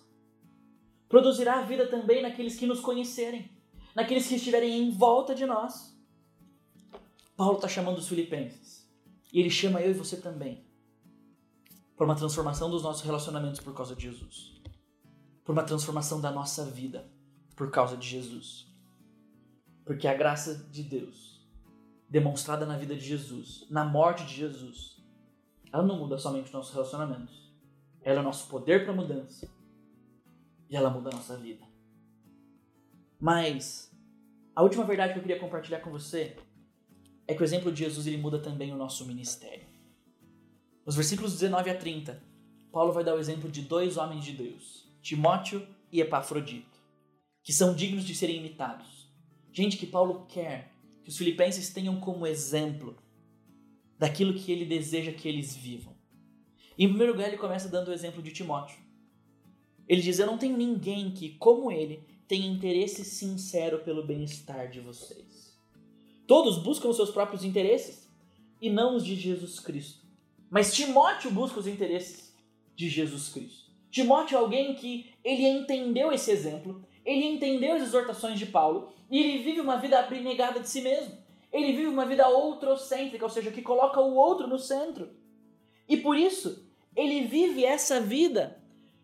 produzirá 1.10 1.62
vida 1.62 1.88
também 1.88 2.22
naqueles 2.22 2.56
que 2.56 2.68
nos 2.68 2.82
conhecerem, 2.82 3.50
naqueles 3.96 4.28
que 4.28 4.36
estiverem 4.36 4.78
em 4.78 4.92
volta 4.92 5.34
de 5.34 5.48
nós. 5.48 5.98
Paulo 7.36 7.56
está 7.56 7.68
chamando 7.68 7.98
os 7.98 8.08
filipenses. 8.08 8.88
E 9.34 9.40
ele 9.40 9.50
chama 9.50 9.82
eu 9.82 9.90
e 9.90 9.94
você 9.94 10.18
também. 10.18 10.69
Por 12.00 12.06
uma 12.06 12.16
transformação 12.16 12.72
dos 12.72 12.82
nossos 12.82 13.04
relacionamentos 13.04 13.60
por 13.60 13.76
causa 13.76 13.94
de 13.94 14.04
Jesus. 14.04 14.54
Por 15.44 15.52
uma 15.52 15.64
transformação 15.64 16.22
da 16.22 16.32
nossa 16.32 16.64
vida 16.64 17.12
por 17.58 17.70
causa 17.70 17.98
de 17.98 18.08
Jesus. 18.08 18.74
Porque 19.84 20.08
a 20.08 20.14
graça 20.14 20.56
de 20.72 20.82
Deus, 20.82 21.46
demonstrada 22.10 22.66
na 22.66 22.78
vida 22.78 22.96
de 22.96 23.06
Jesus, 23.06 23.68
na 23.70 23.84
morte 23.84 24.26
de 24.26 24.34
Jesus, 24.34 25.04
ela 25.74 25.84
não 25.84 26.00
muda 26.00 26.18
somente 26.18 26.46
os 26.46 26.54
nossos 26.54 26.74
relacionamentos. 26.74 27.54
Ela 28.02 28.20
é 28.20 28.22
o 28.22 28.24
nosso 28.24 28.48
poder 28.48 28.86
para 28.86 28.94
mudança. 28.94 29.54
E 30.70 30.78
ela 30.78 30.90
muda 30.90 31.10
a 31.10 31.18
nossa 31.18 31.36
vida. 31.36 31.66
Mas 33.20 33.94
a 34.56 34.64
última 34.64 34.86
verdade 34.86 35.12
que 35.12 35.20
eu 35.20 35.24
queria 35.24 35.40
compartilhar 35.40 35.82
com 35.82 35.92
você 35.92 36.38
é 37.28 37.36
que 37.36 37.42
o 37.42 37.44
exemplo 37.44 37.74
de 37.74 37.84
Jesus 37.84 38.08
ele 38.08 38.18
muda 38.18 38.40
também 38.40 38.72
o 38.72 38.78
nosso 38.78 39.06
ministério. 39.06 39.69
Nos 40.90 40.96
versículos 40.96 41.34
19 41.34 41.70
a 41.70 41.78
30, 41.78 42.20
Paulo 42.72 42.92
vai 42.92 43.04
dar 43.04 43.14
o 43.14 43.20
exemplo 43.20 43.48
de 43.52 43.62
dois 43.62 43.96
homens 43.96 44.26
de 44.26 44.32
Deus, 44.32 44.92
Timóteo 45.04 45.62
e 45.92 46.02
Epafrodito, 46.02 46.80
que 47.44 47.54
são 47.54 47.76
dignos 47.76 48.04
de 48.04 48.16
serem 48.16 48.38
imitados. 48.38 49.08
Gente 49.54 49.78
que 49.78 49.86
Paulo 49.86 50.26
quer 50.28 50.74
que 51.04 51.10
os 51.12 51.16
filipenses 51.16 51.72
tenham 51.72 52.00
como 52.00 52.26
exemplo 52.26 52.98
daquilo 54.00 54.34
que 54.34 54.52
ele 54.52 54.66
deseja 54.66 55.12
que 55.12 55.28
eles 55.28 55.56
vivam. 55.56 55.96
Em 56.76 56.88
primeiro 56.88 57.14
lugar, 57.14 57.28
ele 57.28 57.38
começa 57.38 57.70
dando 57.70 57.90
o 57.90 57.94
exemplo 57.94 58.24
de 58.24 58.32
Timóteo. 58.32 58.80
Ele 59.88 60.02
diz: 60.02 60.18
Eu 60.18 60.26
não 60.26 60.40
tenho 60.40 60.58
ninguém 60.58 61.12
que, 61.12 61.36
como 61.36 61.72
ele, 61.72 62.04
tenha 62.28 62.48
interesse 62.48 63.06
sincero 63.06 63.78
pelo 63.84 64.08
bem-estar 64.08 64.72
de 64.72 64.80
vocês. 64.80 65.56
Todos 66.26 66.58
buscam 66.58 66.90
os 66.90 66.96
seus 66.96 67.12
próprios 67.12 67.44
interesses 67.44 68.12
e 68.60 68.72
não 68.72 68.96
os 68.96 69.06
de 69.06 69.16
Jesus 69.16 69.60
Cristo. 69.60 70.09
Mas 70.50 70.74
Timóteo 70.74 71.32
busca 71.32 71.60
os 71.60 71.68
interesses 71.68 72.36
de 72.76 72.90
Jesus 72.90 73.30
Cristo. 73.30 73.70
Timóteo 73.92 74.38
é 74.38 74.40
alguém 74.40 74.76
que 74.76 75.14
ele 75.24 75.48
entendeu 75.48 76.12
esse 76.12 76.32
exemplo, 76.32 76.86
ele 77.06 77.26
entendeu 77.26 77.76
as 77.76 77.84
exortações 77.84 78.38
de 78.38 78.46
Paulo 78.46 78.94
e 79.10 79.20
ele 79.20 79.44
vive 79.44 79.60
uma 79.60 79.78
vida 79.78 80.00
abnegada 80.00 80.60
de 80.60 80.70
si 80.70 80.82
mesmo. 80.82 81.18
Ele 81.52 81.74
vive 81.74 81.88
uma 81.88 82.06
vida 82.06 82.28
outrocêntrica, 82.28 83.26
ou 83.26 83.30
seja, 83.30 83.52
que 83.52 83.62
coloca 83.62 84.00
o 84.00 84.16
outro 84.16 84.48
no 84.48 84.60
centro. 84.60 85.10
E 85.88 85.98
por 85.98 86.16
isso, 86.16 86.70
ele 86.96 87.26
vive 87.26 87.66
essa 87.66 88.00
vida 88.00 88.62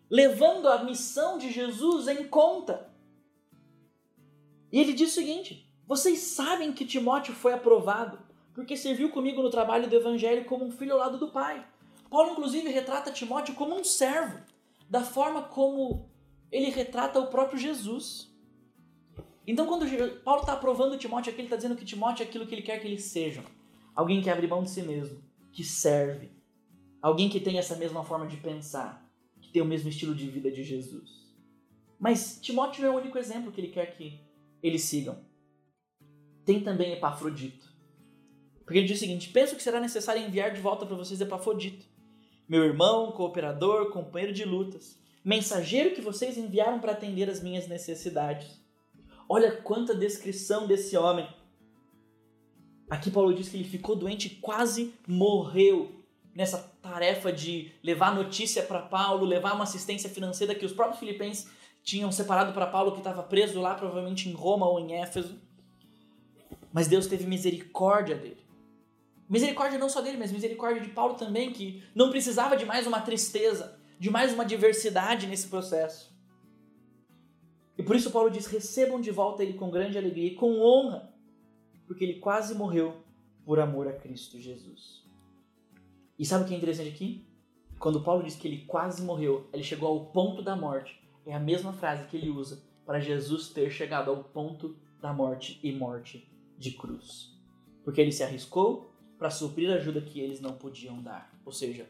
levando 0.10 0.68
a 0.68 0.84
missão 0.84 1.38
de 1.38 1.52
Jesus 1.52 2.08
em 2.08 2.28
conta. 2.28 2.94
E 4.72 4.80
ele 4.80 4.94
diz 4.94 5.12
o 5.12 5.16
seguinte: 5.16 5.68
vocês 5.88 6.20
sabem 6.20 6.72
que 6.72 6.86
Timóteo 6.86 7.34
foi 7.34 7.54
aprovado, 7.54 8.20
porque 8.56 8.76
serviu 8.76 9.12
comigo 9.12 9.44
no 9.44 9.52
trabalho 9.52 9.88
do 9.88 9.96
evangelho 9.96 10.46
como 10.46 10.66
um 10.66 10.72
filho 10.72 10.94
ao 10.94 11.00
lado 11.00 11.18
do 11.20 11.28
pai. 11.28 11.64
Paulo, 12.10 12.32
inclusive, 12.32 12.70
retrata 12.70 13.12
Timóteo 13.12 13.54
como 13.54 13.76
um 13.76 13.84
servo, 13.84 14.40
da 14.90 15.02
forma 15.02 15.44
como 15.44 16.10
ele 16.52 16.70
retrata 16.70 17.20
o 17.20 17.28
próprio 17.28 17.60
Jesus. 17.60 18.34
Então, 19.46 19.68
quando 19.68 19.86
Paulo 20.24 20.42
está 20.42 20.54
aprovando 20.54 20.98
Timóteo 20.98 21.32
aqui, 21.32 21.42
ele 21.42 21.48
está 21.48 21.58
dizendo 21.58 21.76
que 21.76 21.86
Timóteo 21.86 22.24
é 22.24 22.28
aquilo 22.28 22.48
que 22.48 22.56
ele 22.56 22.62
quer 22.62 22.80
que 22.80 22.88
ele 22.88 23.00
seja. 23.00 23.44
Alguém 23.94 24.22
que 24.22 24.30
abre 24.30 24.48
mão 24.48 24.64
de 24.64 24.72
si 24.72 24.82
mesmo, 24.82 25.22
que 25.52 25.64
serve. 25.64 26.32
Alguém 27.02 27.30
que 27.30 27.40
tem 27.40 27.60
essa 27.60 27.76
mesma 27.76 28.04
forma 28.04 28.26
de 28.26 28.38
pensar, 28.38 29.08
que 29.40 29.52
tem 29.52 29.62
o 29.62 29.66
mesmo 29.66 29.90
estilo 29.90 30.16
de 30.16 30.28
vida 30.28 30.50
de 30.50 30.64
Jesus. 30.64 31.36
Mas 32.00 32.40
Timóteo 32.42 32.82
não 32.82 32.90
é 32.90 32.96
o 32.96 33.00
único 33.00 33.18
exemplo 33.18 33.52
que 33.52 33.62
ele 33.62 33.70
quer 33.70 33.96
que 33.96 34.20
eles 34.64 34.82
sigam 34.84 35.24
tem 36.46 36.62
também 36.62 36.94
Epafrodito. 36.94 37.74
Porque 38.66 38.80
ele 38.80 38.88
diz 38.88 38.98
o 38.98 39.00
seguinte: 39.00 39.30
penso 39.30 39.56
que 39.56 39.64
será 39.64 39.80
necessário 39.80 40.22
enviar 40.22 40.52
de 40.52 40.60
volta 40.60 40.86
para 40.86 40.98
vocês 40.98 41.22
Epafrodito, 41.22 41.86
meu 42.50 42.64
irmão, 42.64 43.12
cooperador, 43.12 43.92
companheiro 43.92 44.34
de 44.34 44.44
lutas, 44.44 45.00
mensageiro 45.24 45.96
que 45.96 46.02
vocês 46.02 46.38
enviaram 46.38 46.80
para 46.80 46.92
atender 46.92 47.30
as 47.30 47.42
minhas 47.42 47.68
necessidades. 47.68 48.60
Olha 49.30 49.52
quanta 49.52 49.96
descrição 49.96 50.68
desse 50.68 50.98
homem. 50.98 51.28
Aqui 52.90 53.10
Paulo 53.10 53.34
diz 53.34 53.50
que 53.50 53.58
ele 53.58 53.64
ficou 53.64 53.96
doente 53.96 54.28
e 54.28 54.36
quase 54.36 54.94
morreu 55.08 55.92
nessa 56.36 56.60
tarefa 56.82 57.32
de 57.32 57.72
levar 57.82 58.14
notícia 58.14 58.62
para 58.62 58.82
Paulo, 58.82 59.26
levar 59.26 59.54
uma 59.54 59.64
assistência 59.64 60.10
financeira 60.10 60.54
que 60.54 60.66
os 60.66 60.74
próprios 60.74 61.00
filipenses 61.00 61.48
tinham 61.82 62.12
separado 62.12 62.54
para 62.54 62.68
Paulo 62.68 62.92
que 62.92 63.00
estava 63.00 63.24
preso 63.24 63.60
lá 63.60 63.74
provavelmente 63.74 64.30
em 64.30 64.34
Roma 64.34 64.68
ou 64.68 64.80
em 64.80 64.94
Éfeso. 64.96 65.40
Mas 66.72 66.88
Deus 66.88 67.08
teve 67.08 67.26
misericórdia 67.26 68.16
dele. 68.16 68.45
Misericórdia 69.28 69.80
não 69.80 69.90
só 69.90 70.02
dele, 70.02 70.18
mas 70.18 70.32
misericórdia 70.32 70.82
de 70.82 70.90
Paulo 70.90 71.16
também, 71.16 71.52
que 71.52 71.84
não 71.96 72.10
precisava 72.10 72.56
de 72.56 72.66
mais 72.66 72.86
uma 72.86 73.02
tristeza, 73.02 73.80
de 74.00 74.10
mais 74.10 74.34
uma 74.34 74.46
diversidade 74.46 75.26
nesse 75.26 75.48
processo. 75.48 76.16
E 77.78 77.84
por 77.84 77.96
isso 77.96 78.12
Paulo 78.12 78.30
diz: 78.30 78.46
recebam 78.46 79.02
de 79.02 79.12
volta 79.12 79.44
ele 79.44 79.54
com 79.54 79.70
grande 79.70 79.98
alegria 79.98 80.28
e 80.28 80.36
com 80.36 80.60
honra, 80.62 81.12
porque 81.88 82.04
ele 82.04 82.20
quase 82.20 82.54
morreu 82.54 82.98
por 83.44 83.60
amor 83.60 83.88
a 83.88 83.94
Cristo 83.94 84.40
Jesus. 84.40 85.04
E 86.18 86.26
sabe 86.26 86.44
o 86.44 86.48
que 86.48 86.54
é 86.54 86.58
interessante 86.58 86.90
aqui? 86.90 87.28
Quando 87.80 88.04
Paulo 88.04 88.24
diz 88.24 88.36
que 88.36 88.48
ele 88.48 88.66
quase 88.66 89.04
morreu, 89.04 89.50
ele 89.52 89.64
chegou 89.64 89.90
ao 89.90 90.06
ponto 90.06 90.42
da 90.42 90.56
morte, 90.56 90.98
é 91.26 91.34
a 91.34 91.40
mesma 91.40 91.74
frase 91.74 92.08
que 92.08 92.16
ele 92.16 92.30
usa 92.30 92.64
para 92.86 93.00
Jesus 93.00 93.50
ter 93.50 93.70
chegado 93.70 94.10
ao 94.10 94.24
ponto 94.24 94.78
da 95.02 95.12
morte 95.12 95.60
e 95.62 95.72
morte 95.72 96.32
de 96.58 96.72
cruz. 96.72 97.36
Porque 97.84 98.00
ele 98.00 98.12
se 98.12 98.24
arriscou 98.24 98.95
para 99.18 99.30
suprir 99.30 99.72
a 99.72 99.76
ajuda 99.76 100.02
que 100.02 100.20
eles 100.20 100.40
não 100.40 100.54
podiam 100.54 101.02
dar. 101.02 101.34
Ou 101.46 101.52
seja, 101.52 101.90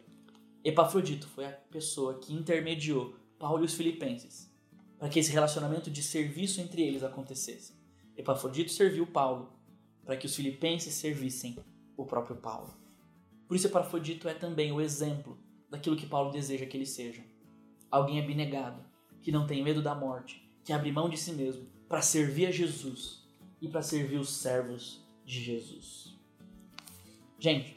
Epafrodito 0.63 1.27
foi 1.27 1.45
a 1.45 1.51
pessoa 1.51 2.19
que 2.19 2.33
intermediou 2.33 3.15
Paulo 3.37 3.63
e 3.63 3.65
os 3.65 3.73
filipenses 3.73 4.53
para 4.97 5.09
que 5.09 5.19
esse 5.19 5.31
relacionamento 5.31 5.91
de 5.91 6.01
serviço 6.01 6.61
entre 6.61 6.81
eles 6.81 7.03
acontecesse. 7.03 7.73
Epafrodito 8.17 8.71
serviu 8.71 9.05
Paulo 9.05 9.53
para 10.03 10.15
que 10.15 10.25
os 10.25 10.35
filipenses 10.35 10.93
servissem 10.93 11.57
o 11.97 12.05
próprio 12.05 12.35
Paulo. 12.35 12.73
Por 13.47 13.55
isso, 13.55 13.67
Epafrodito 13.67 14.27
é 14.27 14.33
também 14.33 14.71
o 14.71 14.81
exemplo 14.81 15.37
daquilo 15.69 15.95
que 15.95 16.05
Paulo 16.05 16.31
deseja 16.31 16.65
que 16.65 16.77
ele 16.77 16.85
seja. 16.85 17.23
Alguém 17.91 18.19
abnegado, 18.19 18.83
que 19.21 19.31
não 19.31 19.45
tem 19.45 19.63
medo 19.63 19.81
da 19.81 19.93
morte, 19.93 20.43
que 20.63 20.73
abre 20.73 20.91
mão 20.91 21.09
de 21.09 21.17
si 21.17 21.33
mesmo 21.33 21.67
para 21.87 22.01
servir 22.01 22.47
a 22.47 22.51
Jesus 22.51 23.23
e 23.61 23.67
para 23.67 23.81
servir 23.81 24.17
os 24.17 24.29
servos 24.29 25.03
de 25.25 25.41
Jesus. 25.41 26.04
Gente, 27.39 27.75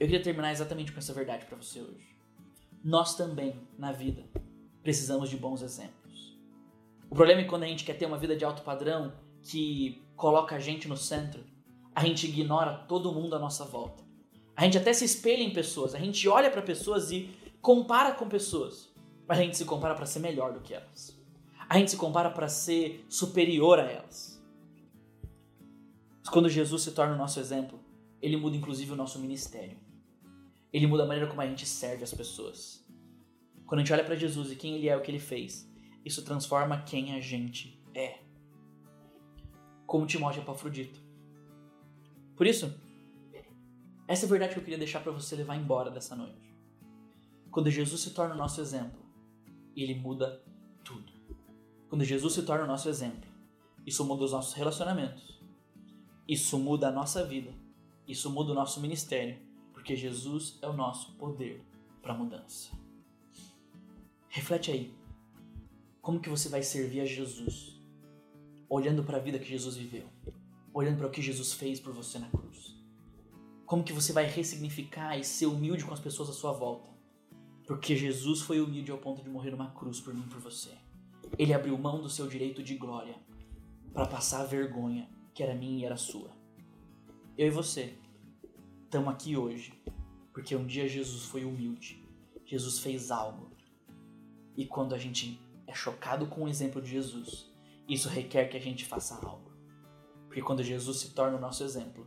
Eu 0.00 0.06
queria 0.06 0.22
terminar 0.22 0.52
exatamente 0.52 0.92
com 0.92 0.98
essa 0.98 1.12
verdade 1.12 1.44
para 1.46 1.56
você 1.56 1.80
hoje. 1.80 2.16
Nós 2.84 3.16
também, 3.16 3.60
na 3.76 3.90
vida, 3.90 4.24
precisamos 4.82 5.28
de 5.28 5.36
bons 5.36 5.60
exemplos. 5.60 6.38
O 7.10 7.14
problema 7.14 7.40
é 7.40 7.44
quando 7.44 7.64
a 7.64 7.66
gente 7.66 7.84
quer 7.84 7.94
ter 7.94 8.06
uma 8.06 8.16
vida 8.16 8.36
de 8.36 8.44
alto 8.44 8.62
padrão 8.62 9.12
que 9.42 10.02
coloca 10.14 10.54
a 10.54 10.60
gente 10.60 10.86
no 10.86 10.96
centro, 10.96 11.44
a 11.94 12.04
gente 12.04 12.28
ignora 12.28 12.84
todo 12.86 13.12
mundo 13.12 13.34
à 13.34 13.38
nossa 13.40 13.64
volta. 13.64 14.04
A 14.54 14.64
gente 14.64 14.78
até 14.78 14.92
se 14.92 15.04
espelha 15.04 15.42
em 15.42 15.52
pessoas, 15.52 15.94
a 15.94 15.98
gente 15.98 16.28
olha 16.28 16.50
para 16.50 16.62
pessoas 16.62 17.10
e 17.10 17.30
compara 17.60 18.12
com 18.12 18.28
pessoas, 18.28 18.92
mas 19.26 19.38
a 19.38 19.42
gente 19.42 19.56
se 19.56 19.64
compara 19.64 19.94
para 19.94 20.06
ser 20.06 20.20
melhor 20.20 20.52
do 20.52 20.60
que 20.60 20.74
elas. 20.74 21.16
A 21.68 21.76
gente 21.76 21.90
se 21.90 21.96
compara 21.96 22.30
para 22.30 22.48
ser 22.48 23.04
superior 23.08 23.80
a 23.80 23.90
elas. 23.90 24.40
Mas 26.20 26.28
quando 26.28 26.48
Jesus 26.48 26.82
se 26.82 26.92
torna 26.92 27.14
o 27.14 27.18
nosso 27.18 27.40
exemplo, 27.40 27.77
ele 28.20 28.36
muda 28.36 28.56
inclusive 28.56 28.92
o 28.92 28.96
nosso 28.96 29.18
ministério. 29.18 29.78
Ele 30.72 30.86
muda 30.86 31.04
a 31.04 31.06
maneira 31.06 31.28
como 31.28 31.40
a 31.40 31.46
gente 31.46 31.66
serve 31.66 32.04
as 32.04 32.12
pessoas. 32.12 32.84
Quando 33.66 33.80
a 33.80 33.84
gente 33.84 33.92
olha 33.92 34.04
para 34.04 34.16
Jesus 34.16 34.52
e 34.52 34.56
quem 34.56 34.74
ele 34.74 34.88
é, 34.88 34.96
o 34.96 35.00
que 35.00 35.10
ele 35.10 35.18
fez, 35.18 35.70
isso 36.04 36.24
transforma 36.24 36.82
quem 36.82 37.14
a 37.14 37.20
gente 37.20 37.82
é. 37.94 38.20
Como 39.86 40.06
Timóteo 40.06 40.42
Epafrodito. 40.42 41.00
Por 42.36 42.46
isso, 42.46 42.72
essa 44.06 44.24
é 44.24 44.26
a 44.26 44.30
verdade 44.30 44.54
que 44.54 44.58
eu 44.60 44.64
queria 44.64 44.78
deixar 44.78 45.00
para 45.00 45.12
você 45.12 45.36
levar 45.36 45.56
embora 45.56 45.90
dessa 45.90 46.14
noite. 46.14 46.54
Quando 47.50 47.70
Jesus 47.70 48.00
se 48.00 48.10
torna 48.10 48.34
o 48.34 48.38
nosso 48.38 48.60
exemplo, 48.60 49.00
ele 49.76 49.94
muda 49.94 50.42
tudo. 50.84 51.12
Quando 51.88 52.04
Jesus 52.04 52.34
se 52.34 52.42
torna 52.42 52.64
o 52.64 52.66
nosso 52.66 52.88
exemplo, 52.88 53.28
isso 53.86 54.04
muda 54.04 54.24
os 54.24 54.32
nossos 54.32 54.54
relacionamentos. 54.54 55.38
Isso 56.26 56.58
muda 56.58 56.88
a 56.88 56.92
nossa 56.92 57.24
vida. 57.24 57.52
Isso 58.08 58.30
muda 58.30 58.52
o 58.52 58.54
nosso 58.54 58.80
ministério, 58.80 59.38
porque 59.74 59.94
Jesus 59.94 60.58
é 60.62 60.66
o 60.66 60.72
nosso 60.72 61.12
poder 61.12 61.62
para 62.00 62.14
mudança. 62.14 62.70
Reflete 64.28 64.70
aí. 64.70 64.94
Como 66.00 66.18
que 66.18 66.30
você 66.30 66.48
vai 66.48 66.62
servir 66.62 67.02
a 67.02 67.04
Jesus? 67.04 67.78
Olhando 68.66 69.04
para 69.04 69.18
a 69.18 69.20
vida 69.20 69.38
que 69.38 69.48
Jesus 69.48 69.76
viveu, 69.76 70.06
olhando 70.72 70.96
para 70.96 71.06
o 71.06 71.10
que 71.10 71.20
Jesus 71.20 71.52
fez 71.52 71.78
por 71.78 71.92
você 71.92 72.18
na 72.18 72.30
cruz. 72.30 72.74
Como 73.66 73.84
que 73.84 73.92
você 73.92 74.10
vai 74.10 74.24
ressignificar 74.24 75.18
e 75.18 75.22
ser 75.22 75.44
humilde 75.44 75.84
com 75.84 75.92
as 75.92 76.00
pessoas 76.00 76.30
à 76.30 76.32
sua 76.32 76.52
volta? 76.52 76.88
Porque 77.66 77.94
Jesus 77.94 78.40
foi 78.40 78.62
humilde 78.62 78.90
ao 78.90 78.96
ponto 78.96 79.22
de 79.22 79.28
morrer 79.28 79.50
numa 79.50 79.70
cruz 79.72 80.00
por 80.00 80.14
mim 80.14 80.24
e 80.24 80.30
por 80.30 80.40
você. 80.40 80.70
Ele 81.38 81.52
abriu 81.52 81.76
mão 81.76 82.00
do 82.00 82.08
seu 82.08 82.26
direito 82.26 82.62
de 82.62 82.74
glória 82.74 83.16
para 83.92 84.06
passar 84.06 84.40
a 84.40 84.46
vergonha 84.46 85.10
que 85.34 85.42
era 85.42 85.54
minha 85.54 85.78
e 85.78 85.84
era 85.84 85.98
sua. 85.98 86.37
Eu 87.38 87.46
e 87.46 87.50
você 87.50 87.94
estamos 88.82 89.10
aqui 89.10 89.36
hoje 89.36 89.72
porque 90.32 90.56
um 90.56 90.66
dia 90.66 90.88
Jesus 90.88 91.22
foi 91.22 91.44
humilde. 91.44 92.04
Jesus 92.44 92.80
fez 92.80 93.12
algo. 93.12 93.52
E 94.56 94.66
quando 94.66 94.92
a 94.92 94.98
gente 94.98 95.40
é 95.64 95.72
chocado 95.72 96.26
com 96.26 96.42
o 96.42 96.48
exemplo 96.48 96.82
de 96.82 96.90
Jesus, 96.90 97.48
isso 97.88 98.08
requer 98.08 98.46
que 98.46 98.56
a 98.56 98.60
gente 98.60 98.84
faça 98.84 99.24
algo. 99.24 99.52
Porque 100.26 100.42
quando 100.42 100.64
Jesus 100.64 100.98
se 100.98 101.10
torna 101.10 101.36
o 101.36 101.40
nosso 101.40 101.62
exemplo, 101.62 102.04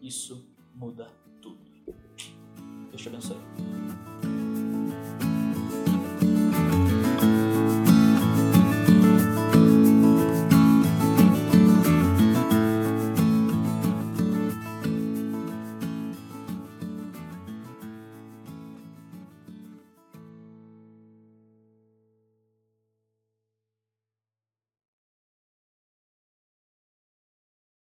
isso 0.00 0.48
muda 0.74 1.12
tudo. 1.42 1.60
Deus 2.88 3.02
te 3.02 3.08
abençoe. 3.08 3.36